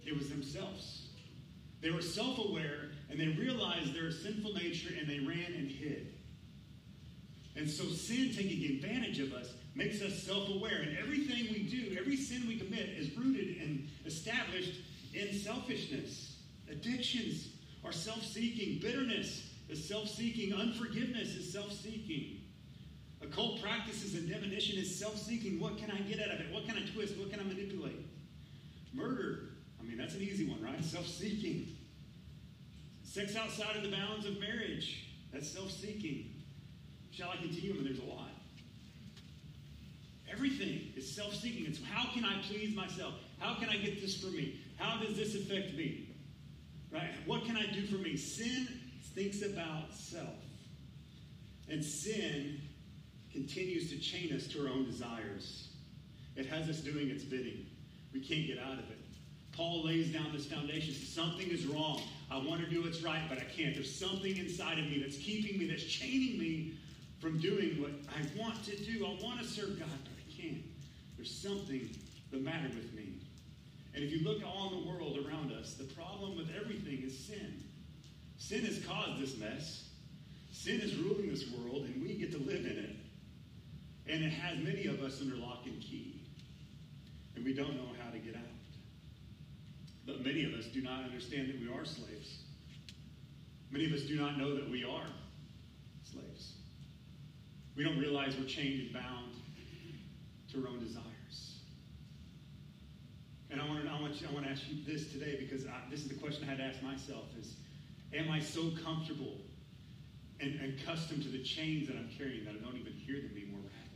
[0.04, 1.08] It was themselves.
[1.80, 6.14] They were self aware and they realized their sinful nature and they ran and hid.
[7.56, 10.80] And so sin taking advantage of us makes us self aware.
[10.82, 14.80] And everything we do, every sin we commit, is rooted and established
[15.14, 16.36] in selfishness.
[16.70, 17.48] Addictions
[17.84, 18.80] are self seeking.
[18.80, 20.52] Bitterness is self seeking.
[20.54, 22.40] Unforgiveness is self seeking.
[23.22, 25.60] Occult practices and divination is self seeking.
[25.60, 26.52] What can I get out of it?
[26.52, 27.16] What can I twist?
[27.16, 28.06] What can I manipulate?
[28.92, 30.82] Murder, I mean, that's an easy one, right?
[30.84, 31.76] Self seeking.
[33.04, 36.34] Sex outside of the bounds of marriage, that's self seeking.
[37.10, 37.72] Shall I continue?
[37.72, 38.29] I mean, there's a lot.
[40.32, 41.66] Everything is self seeking.
[41.66, 43.14] It's how can I please myself?
[43.38, 44.60] How can I get this for me?
[44.76, 46.08] How does this affect me?
[46.92, 47.10] Right?
[47.26, 48.16] What can I do for me?
[48.16, 48.68] Sin
[49.14, 50.34] thinks about self.
[51.68, 52.60] And sin
[53.32, 55.68] continues to chain us to our own desires.
[56.36, 57.66] It has us doing its bidding.
[58.12, 58.98] We can't get out of it.
[59.52, 60.94] Paul lays down this foundation.
[60.94, 62.00] Something is wrong.
[62.30, 63.74] I want to do what's right, but I can't.
[63.74, 66.74] There's something inside of me that's keeping me, that's chaining me
[67.20, 69.04] from doing what I want to do.
[69.04, 69.88] I want to serve God,
[70.40, 70.62] can't.
[71.16, 71.90] There's something
[72.30, 73.14] the matter with me.
[73.94, 77.62] And if you look in the world around us, the problem with everything is sin.
[78.38, 79.88] Sin has caused this mess.
[80.52, 82.96] Sin is ruling this world, and we get to live in it.
[84.06, 86.20] And it has many of us under lock and key.
[87.36, 88.42] And we don't know how to get out.
[90.06, 92.42] But many of us do not understand that we are slaves.
[93.70, 95.06] Many of us do not know that we are
[96.02, 96.54] slaves.
[97.76, 99.29] We don't realize we're chained and bound
[100.52, 101.60] to our own desires.
[103.50, 105.66] And I want to, I want, you, I want to ask you this today because
[105.66, 107.54] I, this is the question I had to ask myself is,
[108.14, 109.38] am I so comfortable
[110.40, 113.30] and, and accustomed to the chains that I'm carrying that I don't even hear them
[113.32, 113.90] anymore rattling?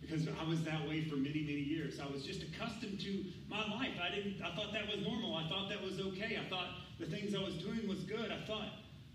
[0.00, 2.00] Because I was that way for many, many years.
[2.00, 3.94] I was just accustomed to my life.
[4.02, 5.36] I didn't I thought that was normal.
[5.36, 6.38] I thought that was okay.
[6.44, 8.32] I thought the things I was doing was good.
[8.32, 8.68] I thought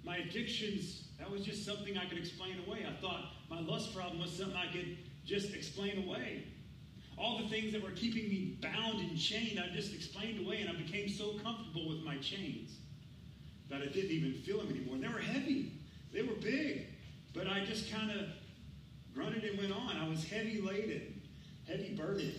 [0.06, 2.86] my addictions, that was just something I could explain away.
[2.88, 6.46] I thought my lust problem was something I could just explain away.
[7.18, 10.70] All the things that were keeping me bound and chained, I just explained away, and
[10.70, 12.78] I became so comfortable with my chains
[13.70, 14.98] that I didn't even feel them anymore.
[14.98, 15.74] They were heavy,
[16.14, 16.88] they were big,
[17.34, 18.28] but I just kind of
[19.14, 19.98] grunted and went on.
[19.98, 21.22] I was heavy laden,
[21.68, 22.36] heavy burdened,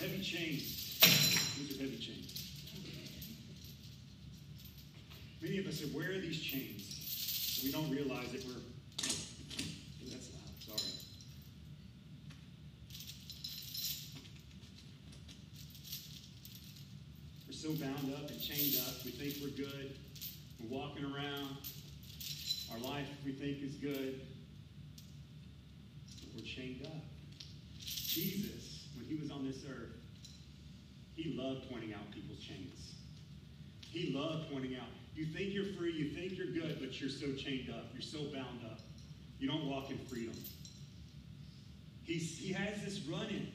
[0.00, 0.98] heavy chains.
[1.58, 2.42] These are heavy chains.
[5.42, 7.60] Many of us are wearing these chains.
[7.62, 8.62] We don't realize that we're
[17.66, 18.94] so bound up and chained up.
[19.04, 19.96] We think we're good.
[20.60, 21.56] We're walking around.
[22.72, 24.20] Our life we think is good.
[26.20, 27.02] But we're chained up.
[27.80, 29.96] Jesus, when he was on this earth,
[31.16, 32.94] he loved pointing out people's chains.
[33.80, 37.32] He loved pointing out, you think you're free, you think you're good, but you're so
[37.32, 37.86] chained up.
[37.92, 38.78] You're so bound up.
[39.40, 40.36] You don't walk in freedom.
[42.04, 43.48] He's, he has this run in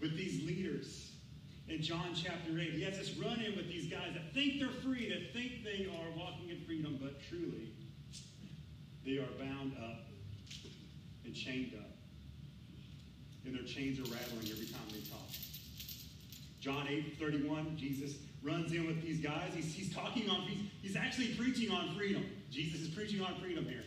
[0.00, 1.15] with these leaders
[1.68, 2.72] in John chapter 8.
[2.72, 5.86] He has this run in with these guys that think they're free, that think they
[5.86, 7.72] are walking in freedom, but truly
[9.04, 10.06] they are bound up
[11.24, 11.90] and chained up.
[13.44, 15.28] And their chains are rattling every time they talk.
[16.60, 19.52] John 8 31, Jesus runs in with these guys.
[19.54, 22.24] He's, he's talking on, he's, he's actually preaching on freedom.
[22.50, 23.84] Jesus is preaching on freedom here.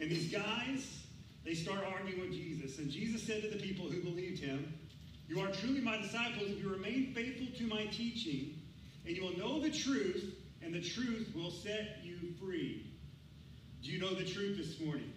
[0.00, 1.02] And these guys,
[1.44, 2.78] they start arguing with Jesus.
[2.78, 4.65] And Jesus said to the people who believed him,
[5.28, 8.54] you are truly my disciples if you remain faithful to my teaching,
[9.04, 12.86] and you will know the truth, and the truth will set you free.
[13.82, 15.12] Do you know the truth this morning?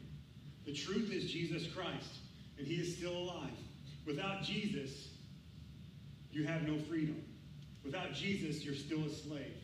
[0.65, 2.17] The truth is Jesus Christ,
[2.57, 3.57] and he is still alive.
[4.05, 5.09] Without Jesus,
[6.31, 7.23] you have no freedom.
[7.83, 9.55] Without Jesus, you're still a slave.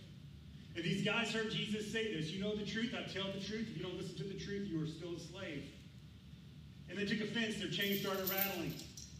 [0.76, 3.68] And these guys heard Jesus say this You know the truth, I tell the truth.
[3.70, 5.64] If you don't listen to the truth, you are still a slave.
[6.90, 8.74] And they took offense, their chains started rattling.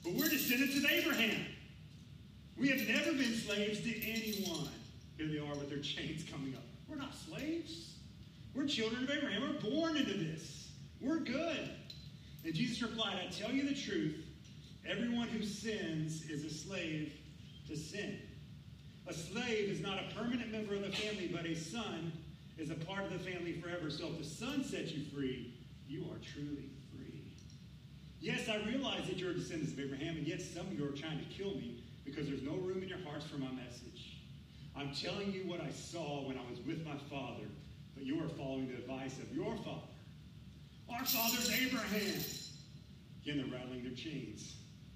[0.06, 1.48] But we're descendants of Abraham.
[2.58, 4.70] We have never been slaves to anyone.
[5.18, 6.62] Here they are with their chains coming up.
[6.88, 7.96] We're not slaves.
[8.54, 9.42] We're children of Abraham.
[9.42, 10.70] We're born into this.
[11.02, 11.72] We're good.
[12.44, 14.24] And Jesus replied, I tell you the truth.
[14.88, 17.12] Everyone who sins is a slave
[17.68, 18.20] to sin.
[19.08, 22.12] A slave is not a permanent member of the family, but a son
[22.60, 23.90] is a part of the family forever.
[23.90, 25.56] So if the son sets you free,
[25.88, 26.70] you are truly
[28.26, 30.98] Yes, I realize that you're a descendant of Abraham, and yet some of you are
[30.98, 34.18] trying to kill me because there's no room in your hearts for my message.
[34.76, 37.46] I'm telling you what I saw when I was with my father,
[37.94, 39.94] but you are following the advice of your father.
[40.90, 42.20] Our father's Abraham.
[43.22, 44.56] Again, they're rattling their chains.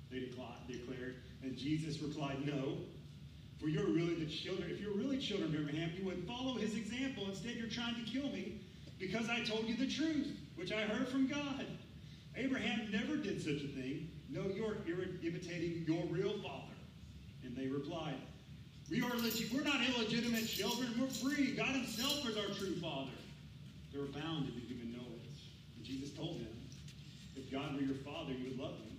[0.09, 2.77] They declared, and Jesus replied, No,
[3.59, 4.71] for you're really the children.
[4.71, 7.25] If you're really children of Abraham, you would follow his example.
[7.29, 8.59] Instead, you're trying to kill me
[8.97, 11.67] because I told you the truth, which I heard from God.
[12.39, 14.10] Abraham never did such a thing.
[14.30, 14.78] No, you're
[15.23, 16.73] imitating your real father.
[17.43, 18.15] And they replied,
[18.89, 20.89] We are legit, we're not illegitimate children.
[20.99, 21.52] We're free.
[21.56, 23.12] God Himself is our true Father.
[23.91, 25.30] They were bound and didn't even know it.
[25.75, 26.47] And Jesus told them,
[27.36, 28.97] if God were your Father, you would love me.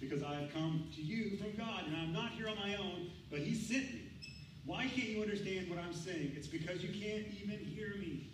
[0.00, 3.10] Because I have come to you from God, and I'm not here on my own,
[3.30, 4.02] but He sent me.
[4.64, 6.32] Why can't you understand what I'm saying?
[6.36, 8.30] It's because you can't even hear me.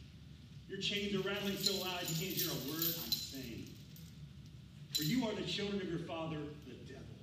[0.69, 3.22] Your chains are rattling so loud you can't hear a word I'm.
[4.95, 7.17] For you are the children of your father, the devil.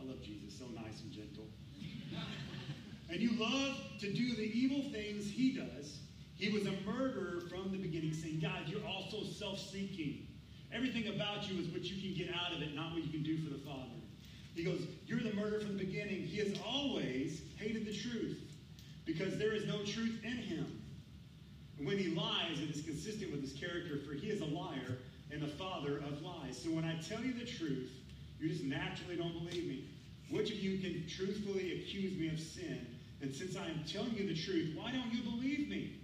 [0.00, 1.46] I love Jesus, so nice and gentle.
[3.10, 5.98] and you love to do the evil things he does.
[6.34, 10.26] He was a murderer from the beginning, saying, God, you're also self seeking.
[10.72, 13.22] Everything about you is what you can get out of it, not what you can
[13.22, 13.96] do for the Father.
[14.54, 16.22] He goes, You're the murderer from the beginning.
[16.22, 18.42] He has always hated the truth
[19.04, 20.82] because there is no truth in him.
[21.78, 24.98] And when he lies, it is consistent with his character, for he is a liar
[25.30, 26.60] and the father of lies.
[26.62, 27.90] So when I tell you the truth,
[28.38, 29.88] you just naturally don't believe me.
[30.30, 32.86] Which of you can truthfully accuse me of sin?
[33.20, 36.00] And since I am telling you the truth, why don't you believe me?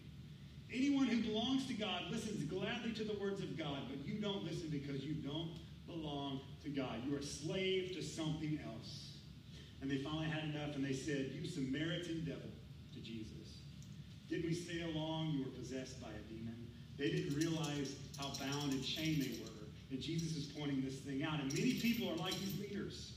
[0.72, 4.44] Anyone who belongs to God listens gladly to the words of God, but you don't
[4.44, 5.50] listen because you don't
[5.86, 7.02] belong to God.
[7.06, 9.10] You are a slave to something else.
[9.82, 12.48] And they finally had enough and they said, You Samaritan devil,
[12.94, 13.58] to Jesus.
[14.30, 16.31] Didn't we say along you were possessed by a?
[17.02, 19.66] They didn't realize how bound and chained they were.
[19.90, 21.40] And Jesus is pointing this thing out.
[21.40, 23.14] And many people are like these leaders.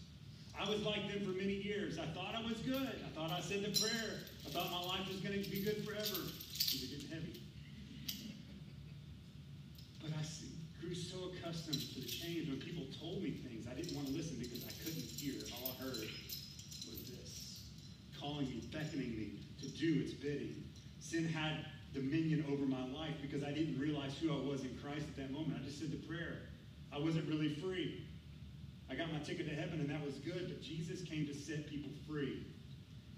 [0.60, 2.00] I was like them for many years.
[2.00, 2.82] I thought I was good.
[2.82, 4.26] I thought I said the prayer.
[4.44, 6.18] I thought my life was going to be good forever.
[6.18, 7.42] These are getting heavy.
[10.02, 10.26] But I
[10.82, 13.68] grew so accustomed to the change when people told me things.
[13.70, 15.36] I didn't want to listen because I couldn't hear.
[15.62, 16.10] All I heard
[16.90, 17.62] was this
[18.20, 20.64] calling me, beckoning me to do its bidding.
[21.00, 21.66] Sin had
[21.96, 25.32] dominion over my life because I didn't realize who I was in Christ at that
[25.32, 25.58] moment.
[25.60, 26.42] I just said the prayer.
[26.94, 28.06] I wasn't really free.
[28.92, 31.68] I got my ticket to heaven and that was good, but Jesus came to set
[31.68, 32.46] people free.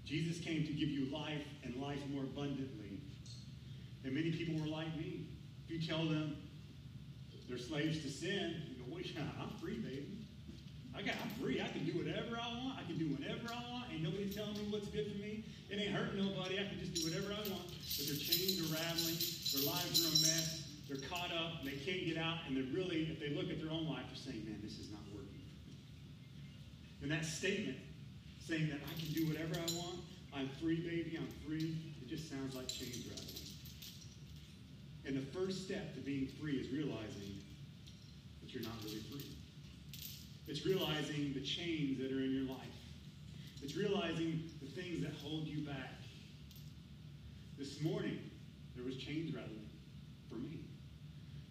[0.04, 3.02] Jesus came to give you life and life more abundantly.
[4.04, 5.26] And many people were like me.
[5.64, 6.36] If you tell them
[7.48, 10.18] they're slaves to sin, you go, wait, I'm free, baby.
[10.96, 11.60] I got, I'm free.
[11.60, 12.78] I can do whatever I want.
[12.78, 13.84] I can do whatever I want.
[13.92, 15.44] Ain't nobody telling me what's good for me.
[15.70, 16.58] It ain't hurting nobody.
[16.58, 17.68] I can just do whatever I want.
[17.68, 19.18] But their chains are rattling.
[19.52, 20.64] Their lives are a mess.
[20.88, 21.60] They're caught up.
[21.60, 22.48] And they can't get out.
[22.48, 24.90] And they're really, if they look at their own life, they're saying, man, this is
[24.90, 25.44] not working.
[27.02, 27.76] And that statement,
[28.48, 30.00] saying that I can do whatever I want,
[30.34, 33.44] I'm free, baby, I'm free, it just sounds like chains rattling.
[35.04, 37.40] And the first step to being free is realizing
[38.40, 39.24] that you're not really free.
[40.46, 42.72] It's realizing the chains that are in your life.
[43.62, 45.94] It's realizing the things that hold you back.
[47.56, 48.18] This morning,
[48.74, 49.68] there was chains rattling
[50.28, 50.60] for me.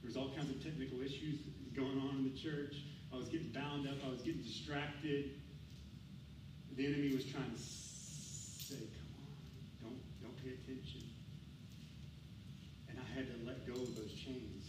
[0.01, 1.39] There was all kinds of technical issues
[1.75, 2.75] going on in the church.
[3.13, 3.95] I was getting bound up.
[4.05, 5.31] I was getting distracted.
[6.75, 8.77] The enemy was trying to say,
[9.81, 11.01] "Come on, don't don't pay attention."
[12.89, 14.63] And I had to let go of those chains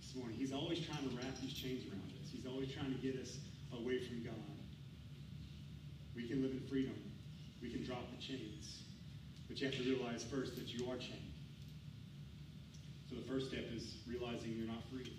[0.00, 0.36] this morning.
[0.36, 2.30] He's always trying to wrap these chains around us.
[2.30, 3.38] He's always trying to get us
[3.72, 4.34] away from God.
[6.14, 7.07] We can live in freedom.
[7.60, 8.82] We can drop the chains.
[9.48, 11.32] But you have to realize first that you are chained.
[13.08, 15.12] So the first step is realizing you're not free.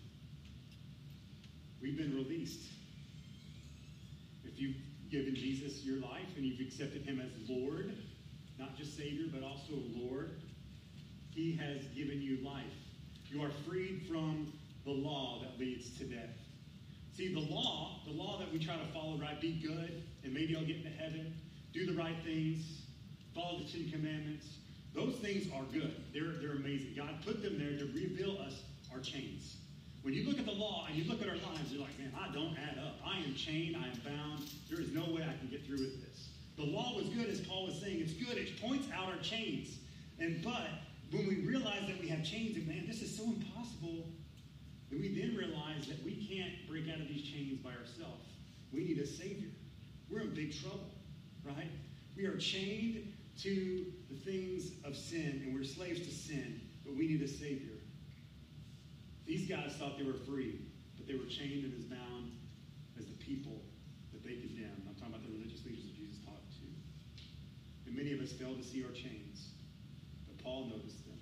[1.82, 2.69] We've been released.
[4.43, 4.75] If you've
[5.10, 7.93] given Jesus your life and you've accepted him as Lord,
[8.60, 10.32] not just Savior, but also Lord,
[11.32, 12.63] he has given you life.
[13.28, 14.52] You are freed from
[14.86, 16.36] the law that leads to death.
[17.15, 19.39] See, the law, the law that we try to follow, right?
[19.41, 21.34] Be good, and maybe I'll get into heaven.
[21.73, 22.84] Do the right things.
[23.36, 24.47] Follow the Ten Commandments.
[24.93, 26.03] Those things are good.
[26.13, 26.93] They're, they're amazing.
[26.97, 29.58] God put them there to reveal us our chains.
[30.01, 32.12] When you look at the law and you look at our lives, you're like, man,
[32.17, 32.99] I don't add up.
[33.05, 33.75] I am chained.
[33.75, 34.49] I am bound.
[34.69, 36.29] There is no way I can get through with this.
[36.58, 38.01] The law was good, as Paul was saying.
[38.01, 38.38] It's good.
[38.38, 39.77] It points out our chains.
[40.19, 40.69] And but
[41.12, 44.08] when we realize that we have chains, and man, this is so impossible,
[44.89, 48.25] then we then realize that we can't break out of these chains by ourselves.
[48.73, 49.49] We need a Savior.
[50.10, 50.89] We're in big trouble,
[51.43, 51.71] right?
[52.15, 57.08] We are chained to the things of sin, and we're slaves to sin, but we
[57.08, 57.78] need a Savior.
[59.25, 60.60] These guys thought they were free,
[60.97, 62.32] but they were chained and as bound
[62.97, 63.62] as the people
[64.12, 64.84] that they condemned.
[64.89, 66.67] I'm talking about the religious leaders that Jesus talked to.
[67.86, 69.54] And many of us fail to see our chains,
[70.28, 71.19] but Paul noticed them.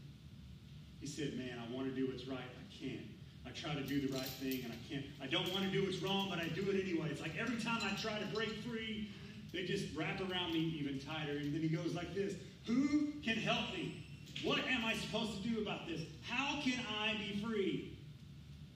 [1.00, 3.06] He said, Man, I want to do what's right, I can't.
[3.46, 5.06] I try to do the right thing and I can't.
[5.22, 7.08] I don't want to do what's wrong, but I do it anyway.
[7.10, 9.10] It's like every time I try to break free,
[9.54, 11.38] they just wrap around me even tighter.
[11.38, 12.34] And then he goes like this
[12.66, 14.06] Who can help me?
[14.44, 16.02] What am I supposed to do about this?
[16.28, 17.98] How can I be free?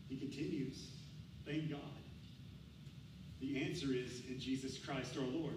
[0.10, 0.88] He continues,
[1.46, 1.80] Thank God.
[3.40, 5.56] The answer is in Jesus Christ our Lord.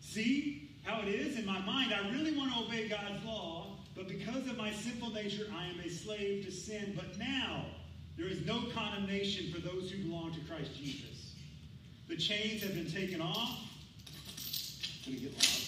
[0.00, 4.08] See how it is in my mind, I really want to obey God's law, but
[4.08, 6.94] because of my sinful nature, I am a slave to sin.
[6.96, 7.66] But now,
[8.16, 11.34] there is no condemnation for those who belong to Christ Jesus.
[12.08, 13.60] The chains have been taken off.
[15.08, 15.64] Going to get loud.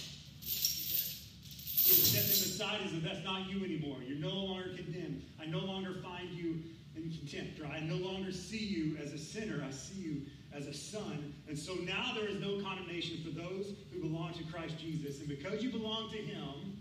[1.87, 3.97] You're stepping aside as if that's not you anymore.
[4.07, 5.23] You're no longer condemned.
[5.41, 6.59] I no longer find you
[6.95, 9.65] in contempt, or I no longer see you as a sinner.
[9.67, 10.23] I see you
[10.53, 11.33] as a son.
[11.49, 15.21] And so now there is no condemnation for those who belong to Christ Jesus.
[15.21, 16.77] And because you belong to him,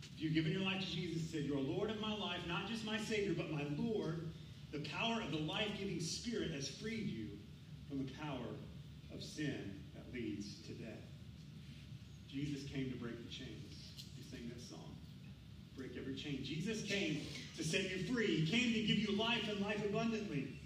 [0.00, 2.68] if you've given your life to Jesus, said, You're a Lord of my life, not
[2.68, 4.28] just my Savior, but my Lord,
[4.70, 7.26] the power of the life giving Spirit has freed you
[7.88, 8.54] from the power
[9.12, 10.77] of sin that leads to.
[12.30, 14.04] Jesus came to break the chains.
[14.16, 14.96] You sing this song.
[15.76, 16.44] Break every chain.
[16.44, 17.22] Jesus came
[17.56, 18.40] to set you free.
[18.40, 20.60] He came to give you life and life abundantly.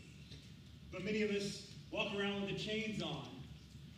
[0.93, 3.29] But many of us walk around with the chains on.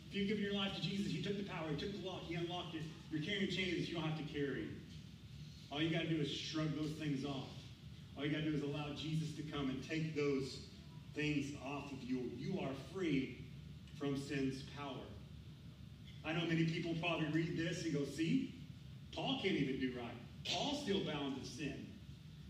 [0.07, 2.21] If you've given your life to Jesus, He took the power, He took the lock,
[2.23, 2.83] He unlocked it.
[3.11, 4.67] You're carrying chains that you don't have to carry.
[5.71, 7.49] All you got to do is shrug those things off.
[8.17, 10.59] All you got to do is allow Jesus to come and take those
[11.15, 12.31] things off of you.
[12.37, 13.45] You are free
[13.97, 15.03] from sin's power.
[16.25, 18.55] I know many people probably read this and go, see,
[19.13, 20.09] Paul can't even do right.
[20.45, 21.87] Paul's still bound to sin.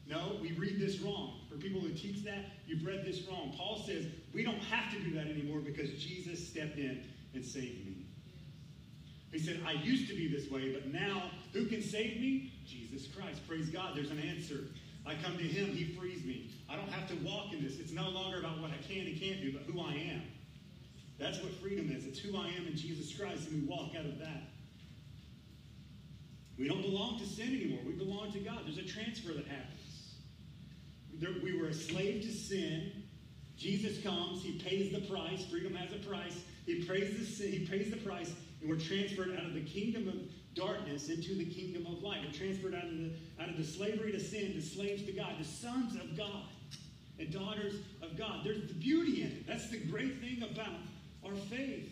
[0.08, 1.42] No, we read this wrong.
[1.50, 3.54] For people who teach that, you've read this wrong.
[3.58, 7.86] Paul says we don't have to do that anymore because Jesus stepped in and saved
[7.86, 8.06] me.
[9.32, 12.54] He said, I used to be this way, but now who can save me?
[12.66, 13.46] Jesus Christ.
[13.48, 14.66] Praise God, there's an answer.
[15.06, 16.52] I come to Him, He frees me.
[16.70, 17.80] I don't have to walk in this.
[17.80, 20.22] It's no longer about what I can and can't do, but who I am.
[21.18, 22.06] That's what freedom is.
[22.06, 24.50] It's who I am in Jesus Christ, and we walk out of that.
[26.58, 27.82] We don't belong to sin anymore.
[27.86, 28.62] We belong to God.
[28.66, 30.16] There's a transfer that happens.
[31.44, 33.04] We were a slave to sin.
[33.58, 34.44] Jesus comes.
[34.44, 35.46] He pays the price.
[35.46, 36.38] Freedom has a price.
[36.66, 37.52] He pays the sin.
[37.52, 40.16] He pays the price, and we're transferred out of the kingdom of
[40.56, 42.20] darkness into the kingdom of light.
[42.26, 45.34] We're transferred out of the out of the slavery to sin to slaves to God,
[45.40, 46.44] the sons of God
[47.20, 48.42] and daughters of God.
[48.44, 49.48] There's the beauty in it.
[49.48, 50.74] That's the great thing about
[51.26, 51.92] our faith.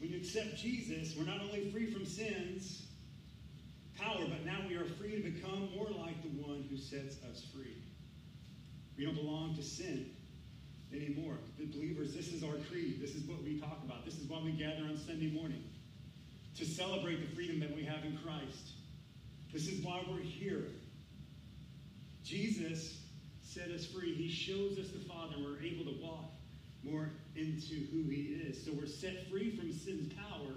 [0.00, 2.86] When you accept Jesus, we're not only free from sin's
[3.98, 7.44] power, but now we are free to become more like the one who sets us
[7.52, 7.82] free.
[8.96, 10.10] We don't belong to sin
[10.92, 11.34] anymore.
[11.58, 13.00] The believers, this is our creed.
[13.00, 14.04] This is what we talk about.
[14.04, 15.64] This is why we gather on Sunday morning
[16.56, 18.72] to celebrate the freedom that we have in Christ.
[19.52, 20.64] This is why we're here.
[22.24, 23.00] Jesus
[23.42, 24.14] set us free.
[24.14, 25.36] He shows us the Father.
[25.38, 26.37] We're able to walk
[26.84, 28.64] more into who He is.
[28.64, 30.54] So we're set free from sin's power,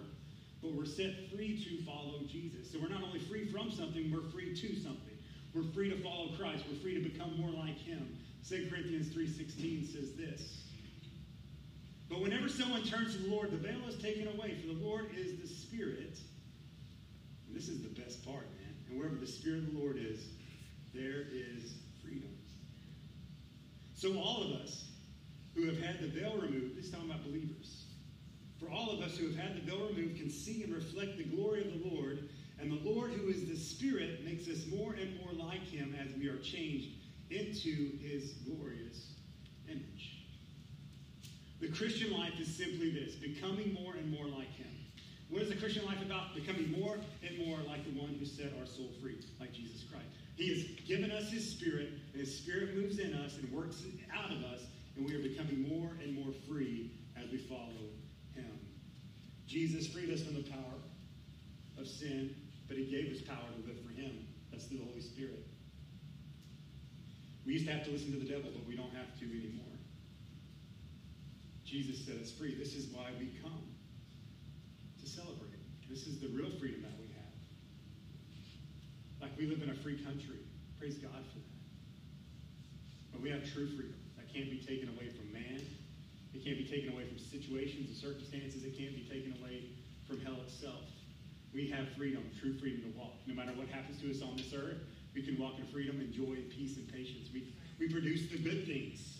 [0.61, 2.71] but we're set free to follow Jesus.
[2.71, 5.17] So we're not only free from something, we're free to something.
[5.53, 6.63] We're free to follow Christ.
[6.69, 8.17] We're free to become more like Him.
[8.47, 10.63] 2 Corinthians 3.16 says this.
[12.09, 15.11] But whenever someone turns to the Lord, the veil is taken away, for the Lord
[15.15, 16.19] is the Spirit.
[17.47, 18.73] And this is the best part, man.
[18.89, 20.19] And wherever the Spirit of the Lord is,
[20.93, 22.31] there is freedom.
[23.93, 24.90] So all of us
[25.55, 27.85] who have had the veil removed, this is talking about believers.
[28.59, 31.23] For all of us who have had the veil removed can see and reflect the
[31.23, 35.19] glory of the Lord, and the Lord who is the Spirit makes us more and
[35.19, 36.89] more like him as we are changed
[37.31, 39.13] into his glorious
[39.67, 40.25] image.
[41.59, 44.67] The Christian life is simply this becoming more and more like him.
[45.29, 46.35] What is the Christian life about?
[46.35, 50.07] Becoming more and more like the one who set our soul free, like Jesus Christ.
[50.35, 53.83] He has given us his spirit, and his spirit moves in us and works
[54.13, 54.61] out of us,
[55.01, 57.89] and we are becoming more and more free as we follow
[58.35, 58.59] him.
[59.47, 60.77] Jesus freed us from the power
[61.79, 62.35] of sin,
[62.67, 64.27] but he gave us power to live for him.
[64.51, 65.47] That's through the Holy Spirit.
[67.47, 69.65] We used to have to listen to the devil, but we don't have to anymore.
[71.65, 72.53] Jesus set us free.
[72.53, 73.63] This is why we come
[75.01, 75.49] to celebrate.
[75.89, 77.33] This is the real freedom that we have.
[79.19, 80.45] Like we live in a free country.
[80.77, 81.45] Praise God for that.
[83.13, 84.00] But we have true freedom
[84.33, 85.61] can't be taken away from man.
[86.33, 88.63] It can't be taken away from situations and circumstances.
[88.63, 89.69] It can't be taken away
[90.07, 90.87] from hell itself.
[91.53, 93.13] We have freedom, true freedom to walk.
[93.27, 94.79] No matter what happens to us on this earth,
[95.13, 97.27] we can walk in freedom and joy and peace and patience.
[97.33, 99.19] We, we produce the good things.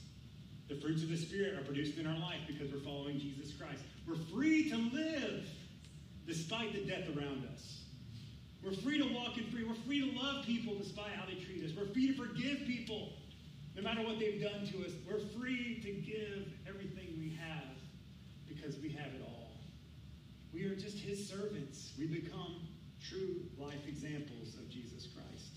[0.69, 3.83] The fruits of the Spirit are produced in our life because we're following Jesus Christ.
[4.07, 5.45] We're free to live
[6.25, 7.81] despite the death around us.
[8.63, 9.65] We're free to walk in free.
[9.65, 11.71] We're free to love people despite how they treat us.
[11.75, 13.09] We're free to forgive people
[13.75, 14.91] no matter what they've done to us.
[15.07, 17.77] We're free to give everything we have
[18.47, 19.51] because we have it all.
[20.53, 21.93] We are just his servants.
[21.97, 22.67] We become
[23.01, 25.53] true life examples of Jesus Christ.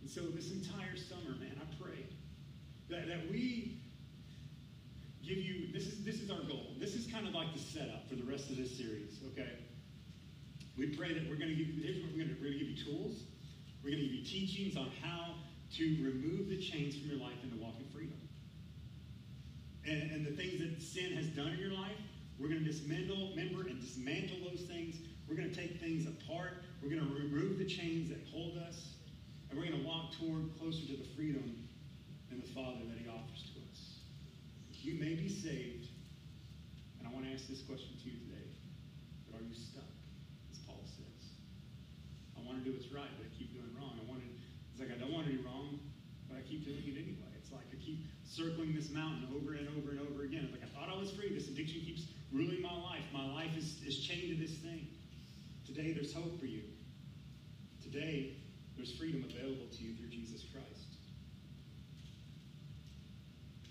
[0.00, 2.06] And so this entire summer, man, I pray
[2.88, 3.80] that, that we
[5.22, 6.74] give you this is this is our goal.
[6.78, 9.52] This is kind of like the setup for the rest of this series, okay?
[10.76, 12.68] We pray that we're going to give you, here's what we're to, we're to give
[12.68, 13.24] you tools.
[13.84, 15.34] We're going to give you teachings on how
[15.76, 18.18] to remove the chains from your life and to walk in freedom.
[19.86, 21.96] And, and the things that sin has done in your life,
[22.38, 24.96] we're going to dismantle, remember, and dismantle those things.
[25.28, 26.64] We're going to take things apart.
[26.82, 28.94] We're going to remove the chains that hold us.
[29.50, 31.66] And we're going to walk toward closer to the freedom
[32.30, 33.98] and the Father that He offers to us.
[34.80, 35.92] You may be saved,
[36.98, 38.48] and I want to ask this question to you today.
[39.28, 39.90] But are you stuck,
[40.48, 41.36] as Paul says?
[42.32, 44.00] I want to do what's right, but I keep doing wrong.
[44.00, 44.29] I want to,
[44.80, 45.78] it's like I don't want to be wrong,
[46.28, 47.28] but I keep doing it anyway.
[47.36, 50.48] It's like I keep circling this mountain over and over and over again.
[50.48, 51.34] It's like I thought I was free.
[51.34, 53.04] This addiction keeps ruling my life.
[53.12, 54.88] My life is, is chained to this thing.
[55.66, 56.62] Today, there's hope for you.
[57.82, 58.36] Today,
[58.76, 60.96] there's freedom available to you through Jesus Christ.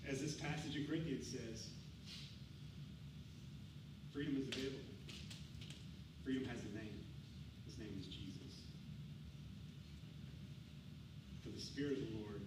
[0.08, 1.70] As this passage in Corinthians says,
[4.12, 4.78] freedom is available.
[6.22, 7.02] Freedom has a name.
[7.66, 8.62] His name is Jesus.
[11.42, 12.44] For the Spirit of the Lord,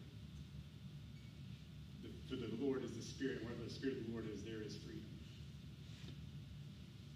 [2.06, 4.46] the, for the Lord is the Spirit, and wherever the Spirit of the Lord is,
[4.46, 5.10] there is freedom.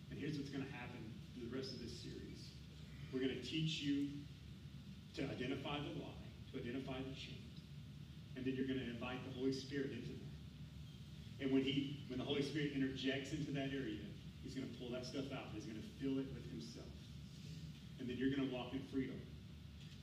[0.10, 0.98] And here's what's going to happen
[1.38, 2.58] through the rest of this series.
[3.14, 4.18] We're going to teach you
[5.14, 7.54] to identify the lie, to identify the chain,
[8.34, 10.34] and then you're going to invite the Holy Spirit into that.
[11.46, 14.02] And when he, when the Holy Spirit interjects into that area,
[14.42, 15.54] he's going to pull that stuff out.
[15.54, 16.90] He's going to fill it with himself.
[18.02, 19.22] And then you're going to walk in freedom.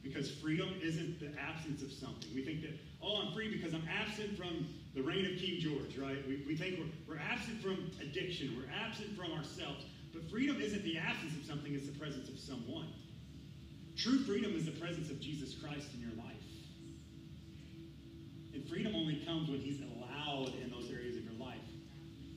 [0.04, 2.28] Because freedom isn't the absence of something.
[2.34, 5.96] We think that, oh, I'm free because I'm absent from the reign of King George,
[5.96, 6.22] right?
[6.28, 8.54] We, we think we're, we're absent from addiction.
[8.54, 9.86] We're absent from ourselves.
[10.12, 12.86] But freedom isn't the absence of something, it's the presence of someone.
[13.96, 16.36] True freedom is the presence of Jesus Christ in your life.
[18.52, 21.58] And freedom only comes when he's allowed in those areas of your life.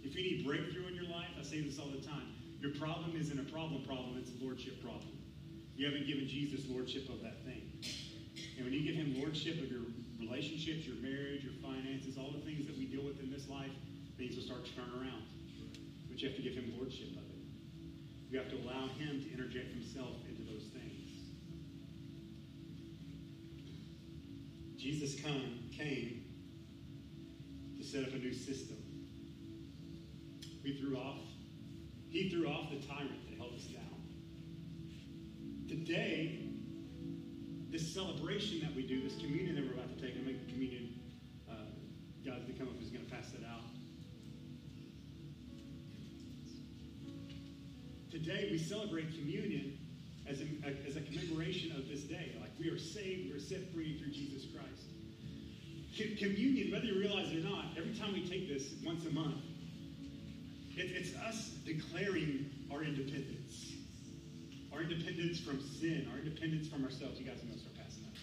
[0.03, 3.13] If you need breakthrough in your life, I say this all the time, your problem
[3.19, 5.16] isn't a problem problem, it's a lordship problem.
[5.77, 7.69] You haven't given Jesus lordship of that thing.
[8.57, 9.85] And when you give him lordship of your
[10.19, 13.69] relationships, your marriage, your finances, all the things that we deal with in this life,
[14.17, 15.21] things will start to turn around.
[16.09, 17.45] But you have to give him lordship of it.
[18.31, 20.97] You have to allow him to interject himself into those things.
[24.77, 26.25] Jesus come, came
[27.77, 28.77] to set up a new system.
[30.63, 31.21] We threw off,
[32.09, 33.96] he threw off the tyrant that held us down.
[35.67, 36.47] Today,
[37.69, 40.93] this celebration that we do, this communion that we're about to take, make the communion,
[41.49, 41.55] uh,
[42.25, 43.63] God's to come up who's going to pass that out.
[48.09, 49.77] Today, we celebrate communion
[50.25, 50.45] as a,
[50.87, 52.37] as a commemoration of this day.
[52.39, 54.87] Like we are saved, we are set free through Jesus Christ.
[56.17, 59.43] communion, whether you realize it or not, every time we take this once a month,
[60.77, 63.36] it, it's us declaring our independence.
[64.77, 67.19] Our independence from sin, our independence from ourselves.
[67.19, 68.13] You guys are going to start passing that.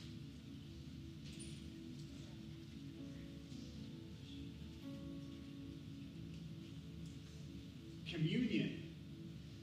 [8.09, 8.95] Communion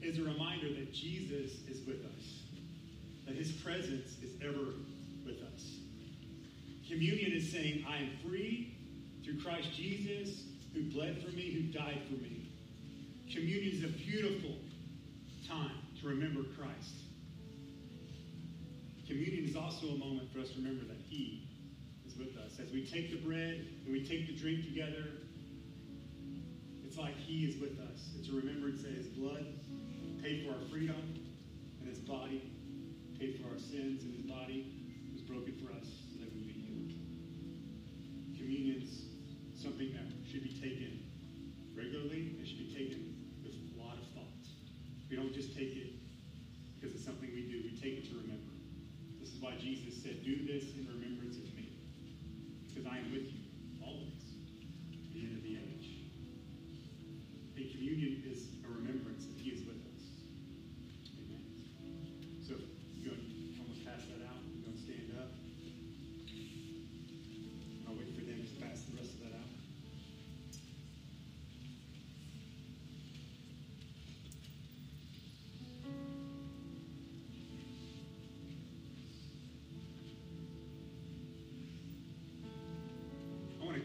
[0.02, 2.42] is a reminder that Jesus is with us,
[3.26, 4.74] that his presence is ever
[5.24, 5.64] with us.
[6.86, 8.76] Communion is saying, I am free
[9.24, 10.42] through Christ Jesus,
[10.74, 12.52] who bled for me, who died for me.
[13.32, 14.56] Communion is a beautiful
[16.12, 17.08] remember Christ.
[19.06, 21.48] Communion is also a moment for us to remember that He
[22.06, 22.60] is with us.
[22.60, 25.08] As we take the bread and we take the drink together,
[26.84, 28.10] it's like He is with us.
[28.18, 29.46] It's a remembrance that His blood
[30.22, 31.00] paid for our freedom,
[31.80, 32.52] and His body
[33.18, 34.81] paid for our sins, and His body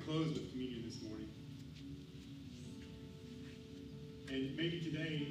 [0.07, 1.27] close with communion this morning.
[4.29, 5.27] And maybe today,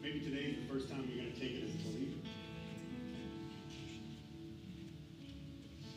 [0.00, 2.16] maybe today is the first time you're going to take it as a believer.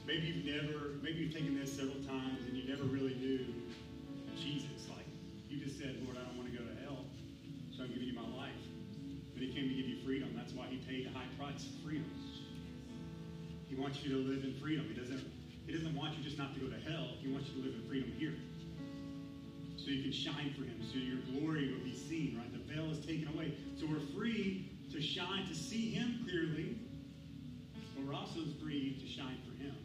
[0.06, 3.48] Maybe you've never, maybe you've taken this several times and you never really knew
[4.36, 4.90] Jesus.
[4.90, 5.08] Like,
[5.48, 7.06] you just said, Lord, I don't want to go to hell,
[7.72, 8.60] so I'm giving you my life.
[9.32, 10.36] But he came to give you freedom.
[10.36, 12.15] That's why he paid a high price for freedom.
[13.76, 14.88] He wants you to live in freedom.
[14.88, 15.20] He doesn't,
[15.68, 17.20] he doesn't want you just not to go to hell.
[17.20, 18.36] He wants you to live in freedom here.
[19.76, 22.48] So you can shine for him, so your glory will be seen, right?
[22.56, 23.54] The veil is taken away.
[23.78, 26.80] So we're free to shine, to see him clearly,
[27.94, 29.76] but we're also free to shine for him.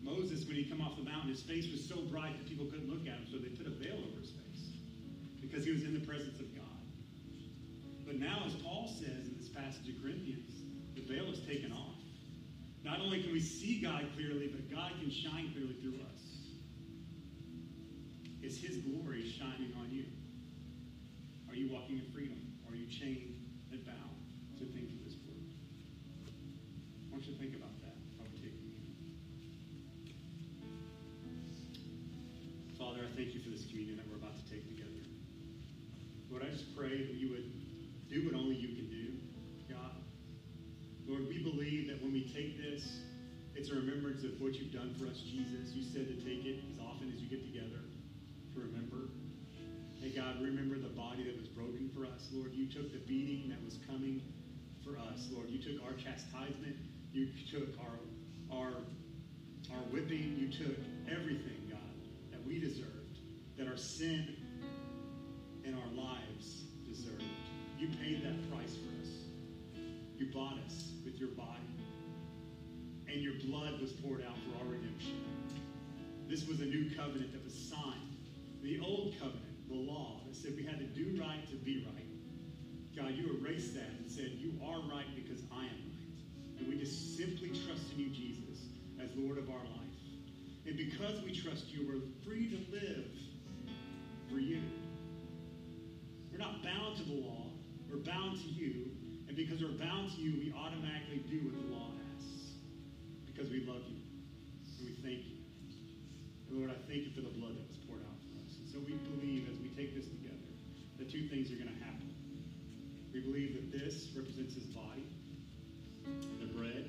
[0.00, 2.88] Moses, when he come off the mountain, his face was so bright that people couldn't
[2.88, 4.70] look at him, so they put a veil over his face
[5.42, 6.80] because he was in the presence of God.
[8.06, 10.62] But now, as Paul says in this passage of Corinthians,
[10.94, 11.83] the veil is taken off.
[12.84, 16.20] Not only can we see God clearly, but God can shine clearly through us.
[18.42, 20.04] Is his glory shining on you?
[21.48, 22.36] Are you walking in freedom?
[22.68, 23.36] Are you chained
[23.72, 24.13] and bound
[43.64, 45.72] it's a remembrance of what you've done for us, Jesus.
[45.72, 47.80] You said to take it as often as you get together
[48.52, 49.08] to remember.
[50.02, 52.52] Hey, God, remember the body that was broken for us, Lord.
[52.52, 54.20] You took the beating that was coming
[54.84, 55.48] for us, Lord.
[55.48, 56.76] You took our chastisement.
[57.14, 58.04] You took our,
[58.52, 58.84] our,
[59.72, 60.36] our whipping.
[60.36, 60.76] You took
[61.08, 61.96] everything, God,
[62.32, 63.16] that we deserved,
[63.56, 64.36] that our sin
[65.64, 67.24] and our lives deserved.
[67.78, 69.08] You paid that price for us.
[70.18, 71.73] You bought us with your body.
[73.08, 75.20] And your blood was poured out for our redemption.
[76.28, 78.16] This was a new covenant that was signed.
[78.62, 82.04] The old covenant, the law, that said we had to do right to be right.
[82.96, 86.58] God, you erased that and said, You are right because I am right.
[86.58, 88.66] And we just simply trust in you, Jesus,
[89.02, 89.84] as Lord of our life.
[90.66, 93.10] And because we trust you, we're free to live
[94.30, 94.62] for you.
[96.32, 97.46] We're not bound to the law,
[97.90, 98.90] we're bound to you.
[99.28, 101.90] And because we're bound to you, we automatically do what the law.
[103.34, 103.98] Because we love you.
[104.78, 105.42] And we thank you.
[106.46, 108.54] And Lord, I thank you for the blood that was poured out for us.
[108.62, 110.46] And so we believe as we take this together
[111.02, 112.14] that two things are going to happen.
[113.10, 115.02] We believe that this represents his body,
[116.38, 116.86] the bread.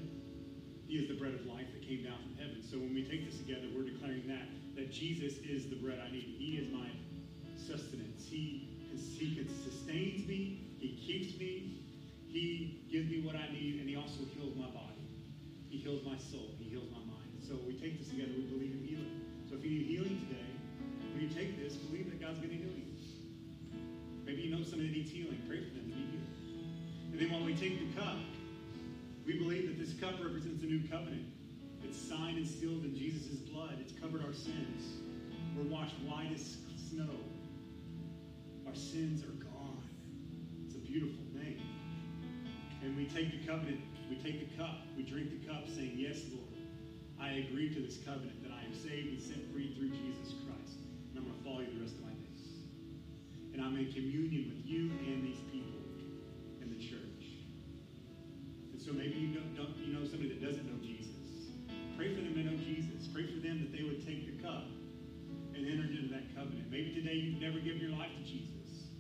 [0.86, 2.62] He is the bread of life that came down from heaven.
[2.62, 4.46] So when we take this together, we're declaring that
[4.78, 6.36] that Jesus is the bread I need.
[6.38, 6.90] He is my
[7.58, 8.28] sustenance.
[8.30, 8.76] He
[9.18, 10.62] he sustains me.
[10.78, 11.82] He keeps me.
[12.28, 14.85] He gives me what I need, and he also heals my body.
[15.76, 16.56] He heals my soul.
[16.58, 17.36] He heals my mind.
[17.46, 18.32] So we take this together.
[18.32, 19.20] We believe in healing.
[19.50, 20.48] So if you need healing today,
[21.12, 22.88] when you take this, believe that God's going to heal you.
[24.24, 25.38] Maybe you know somebody that needs healing.
[25.50, 26.32] Pray for them to be healed.
[27.12, 28.16] And then when we take the cup,
[29.28, 31.28] we believe that this cup represents a new covenant.
[31.84, 33.76] It's signed and sealed in Jesus' blood.
[33.82, 35.04] It's covered our sins.
[35.60, 36.56] We're washed white as
[36.90, 37.20] snow.
[38.66, 39.84] Our sins are gone.
[40.66, 41.60] It's a beautiful thing.
[42.82, 46.22] And we take the covenant, we take the cup, we drink the cup saying, Yes,
[46.32, 46.56] Lord,
[47.20, 50.78] I agree to this covenant that I am saved and set free through Jesus Christ.
[51.10, 52.44] And I'm going to follow you the rest of my days.
[53.54, 55.82] And I'm in communion with you and these people
[56.62, 57.24] in the church.
[58.76, 61.56] And so maybe you know, don't, you know somebody that doesn't know Jesus.
[61.96, 63.08] Pray for them to know Jesus.
[63.08, 64.68] Pray for them that they would take the cup
[65.56, 66.68] and enter into that covenant.
[66.70, 68.92] Maybe today you've never given your life to Jesus.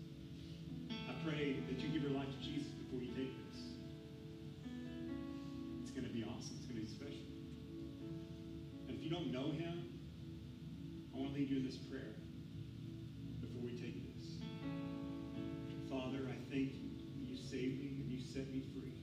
[0.89, 3.44] I pray that you give your life to Jesus before you take this.
[9.05, 9.85] You don't know him,
[11.13, 12.15] I want to lead you in this prayer
[13.39, 14.37] before we take this.
[15.87, 16.89] Father, I thank you
[17.23, 18.93] you saved me and you set me free.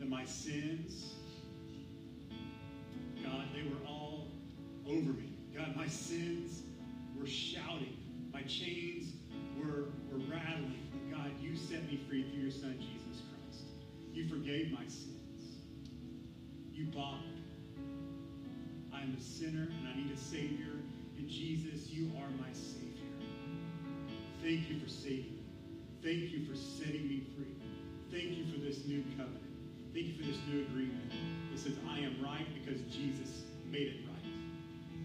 [0.00, 1.14] That my sins,
[3.22, 4.32] God, they were all
[4.84, 5.32] over me.
[5.56, 6.62] God, my sins
[7.16, 7.96] were shouting.
[8.32, 9.12] My chains
[9.60, 10.88] were, were rattling.
[10.90, 13.62] But God, you set me free through your Son, Jesus Christ.
[14.12, 15.54] You forgave my sins.
[16.72, 17.20] You bought
[19.08, 19.14] me.
[19.14, 20.76] I am a sinner and I need a Savior.
[21.16, 23.10] And Jesus, you are my Savior.
[24.42, 25.42] Thank you for saving me.
[26.02, 27.54] Thank you for setting me free.
[28.10, 29.44] Thank you for this new covenant.
[29.92, 31.12] Thank you for this new agreement.
[31.52, 34.32] It says, I am right because Jesus made it right.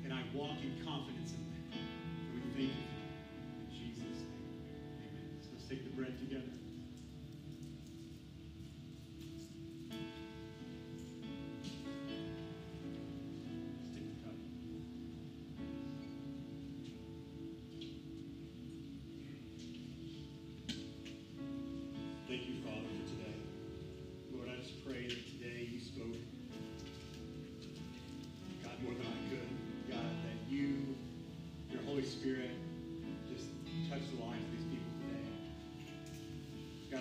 [0.04, 1.78] And I walk in confidence in that.
[1.78, 3.58] And we thank you for that.
[3.58, 4.54] In Jesus' name.
[5.02, 5.28] Amen.
[5.42, 6.63] So let's take the bread together.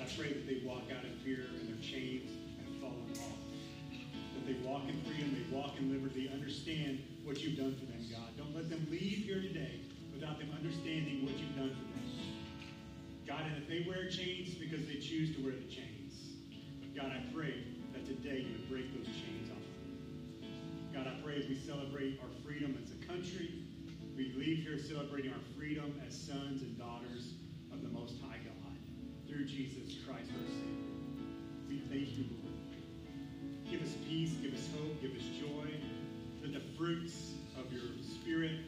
[0.03, 2.27] I pray that they walk out in fear and their chains
[2.59, 3.39] have fallen off.
[4.35, 8.03] That they walk in freedom, they walk in liberty, understand what you've done for them,
[8.11, 8.35] God.
[8.37, 9.79] Don't let them leave here today
[10.11, 12.03] without them understanding what you've done for them.
[13.31, 16.19] God, and if they wear chains because they choose to wear the chains,
[16.99, 17.63] God, I pray
[17.95, 19.63] that today you would break those chains off.
[20.91, 23.71] God, I pray as we celebrate our freedom as a country,
[24.19, 27.39] we leave here celebrating our freedom as sons and daughters
[27.71, 28.62] of the Most High God
[29.33, 30.93] through Jesus Christ our Savior.
[31.68, 32.53] We thank you, Lord.
[33.70, 35.72] Give us peace, give us hope, give us joy.
[36.43, 37.83] Let the fruits of your
[38.20, 38.61] Spirit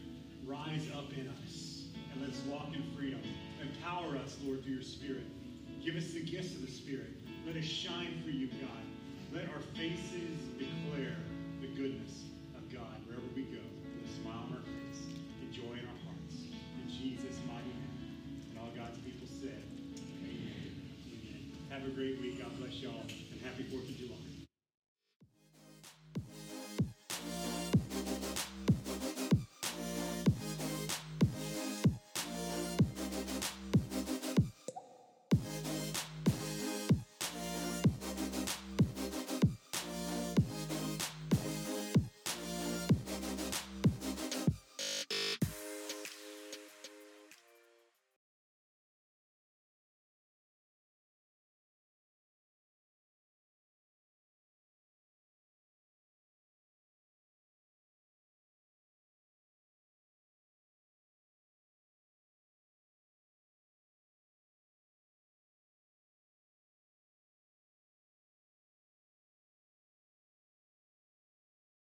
[0.46, 1.84] rise up in us.
[2.12, 3.20] And let's walk in freedom.
[3.60, 5.26] Empower us, Lord, through your Spirit.
[5.84, 7.12] Give us the gifts of the Spirit.
[7.46, 9.34] Let us shine for you, God.
[9.34, 11.16] Let our faces declare
[11.60, 12.22] the goodness
[22.82, 23.04] y'all.
[23.32, 24.03] And happy 4th of July.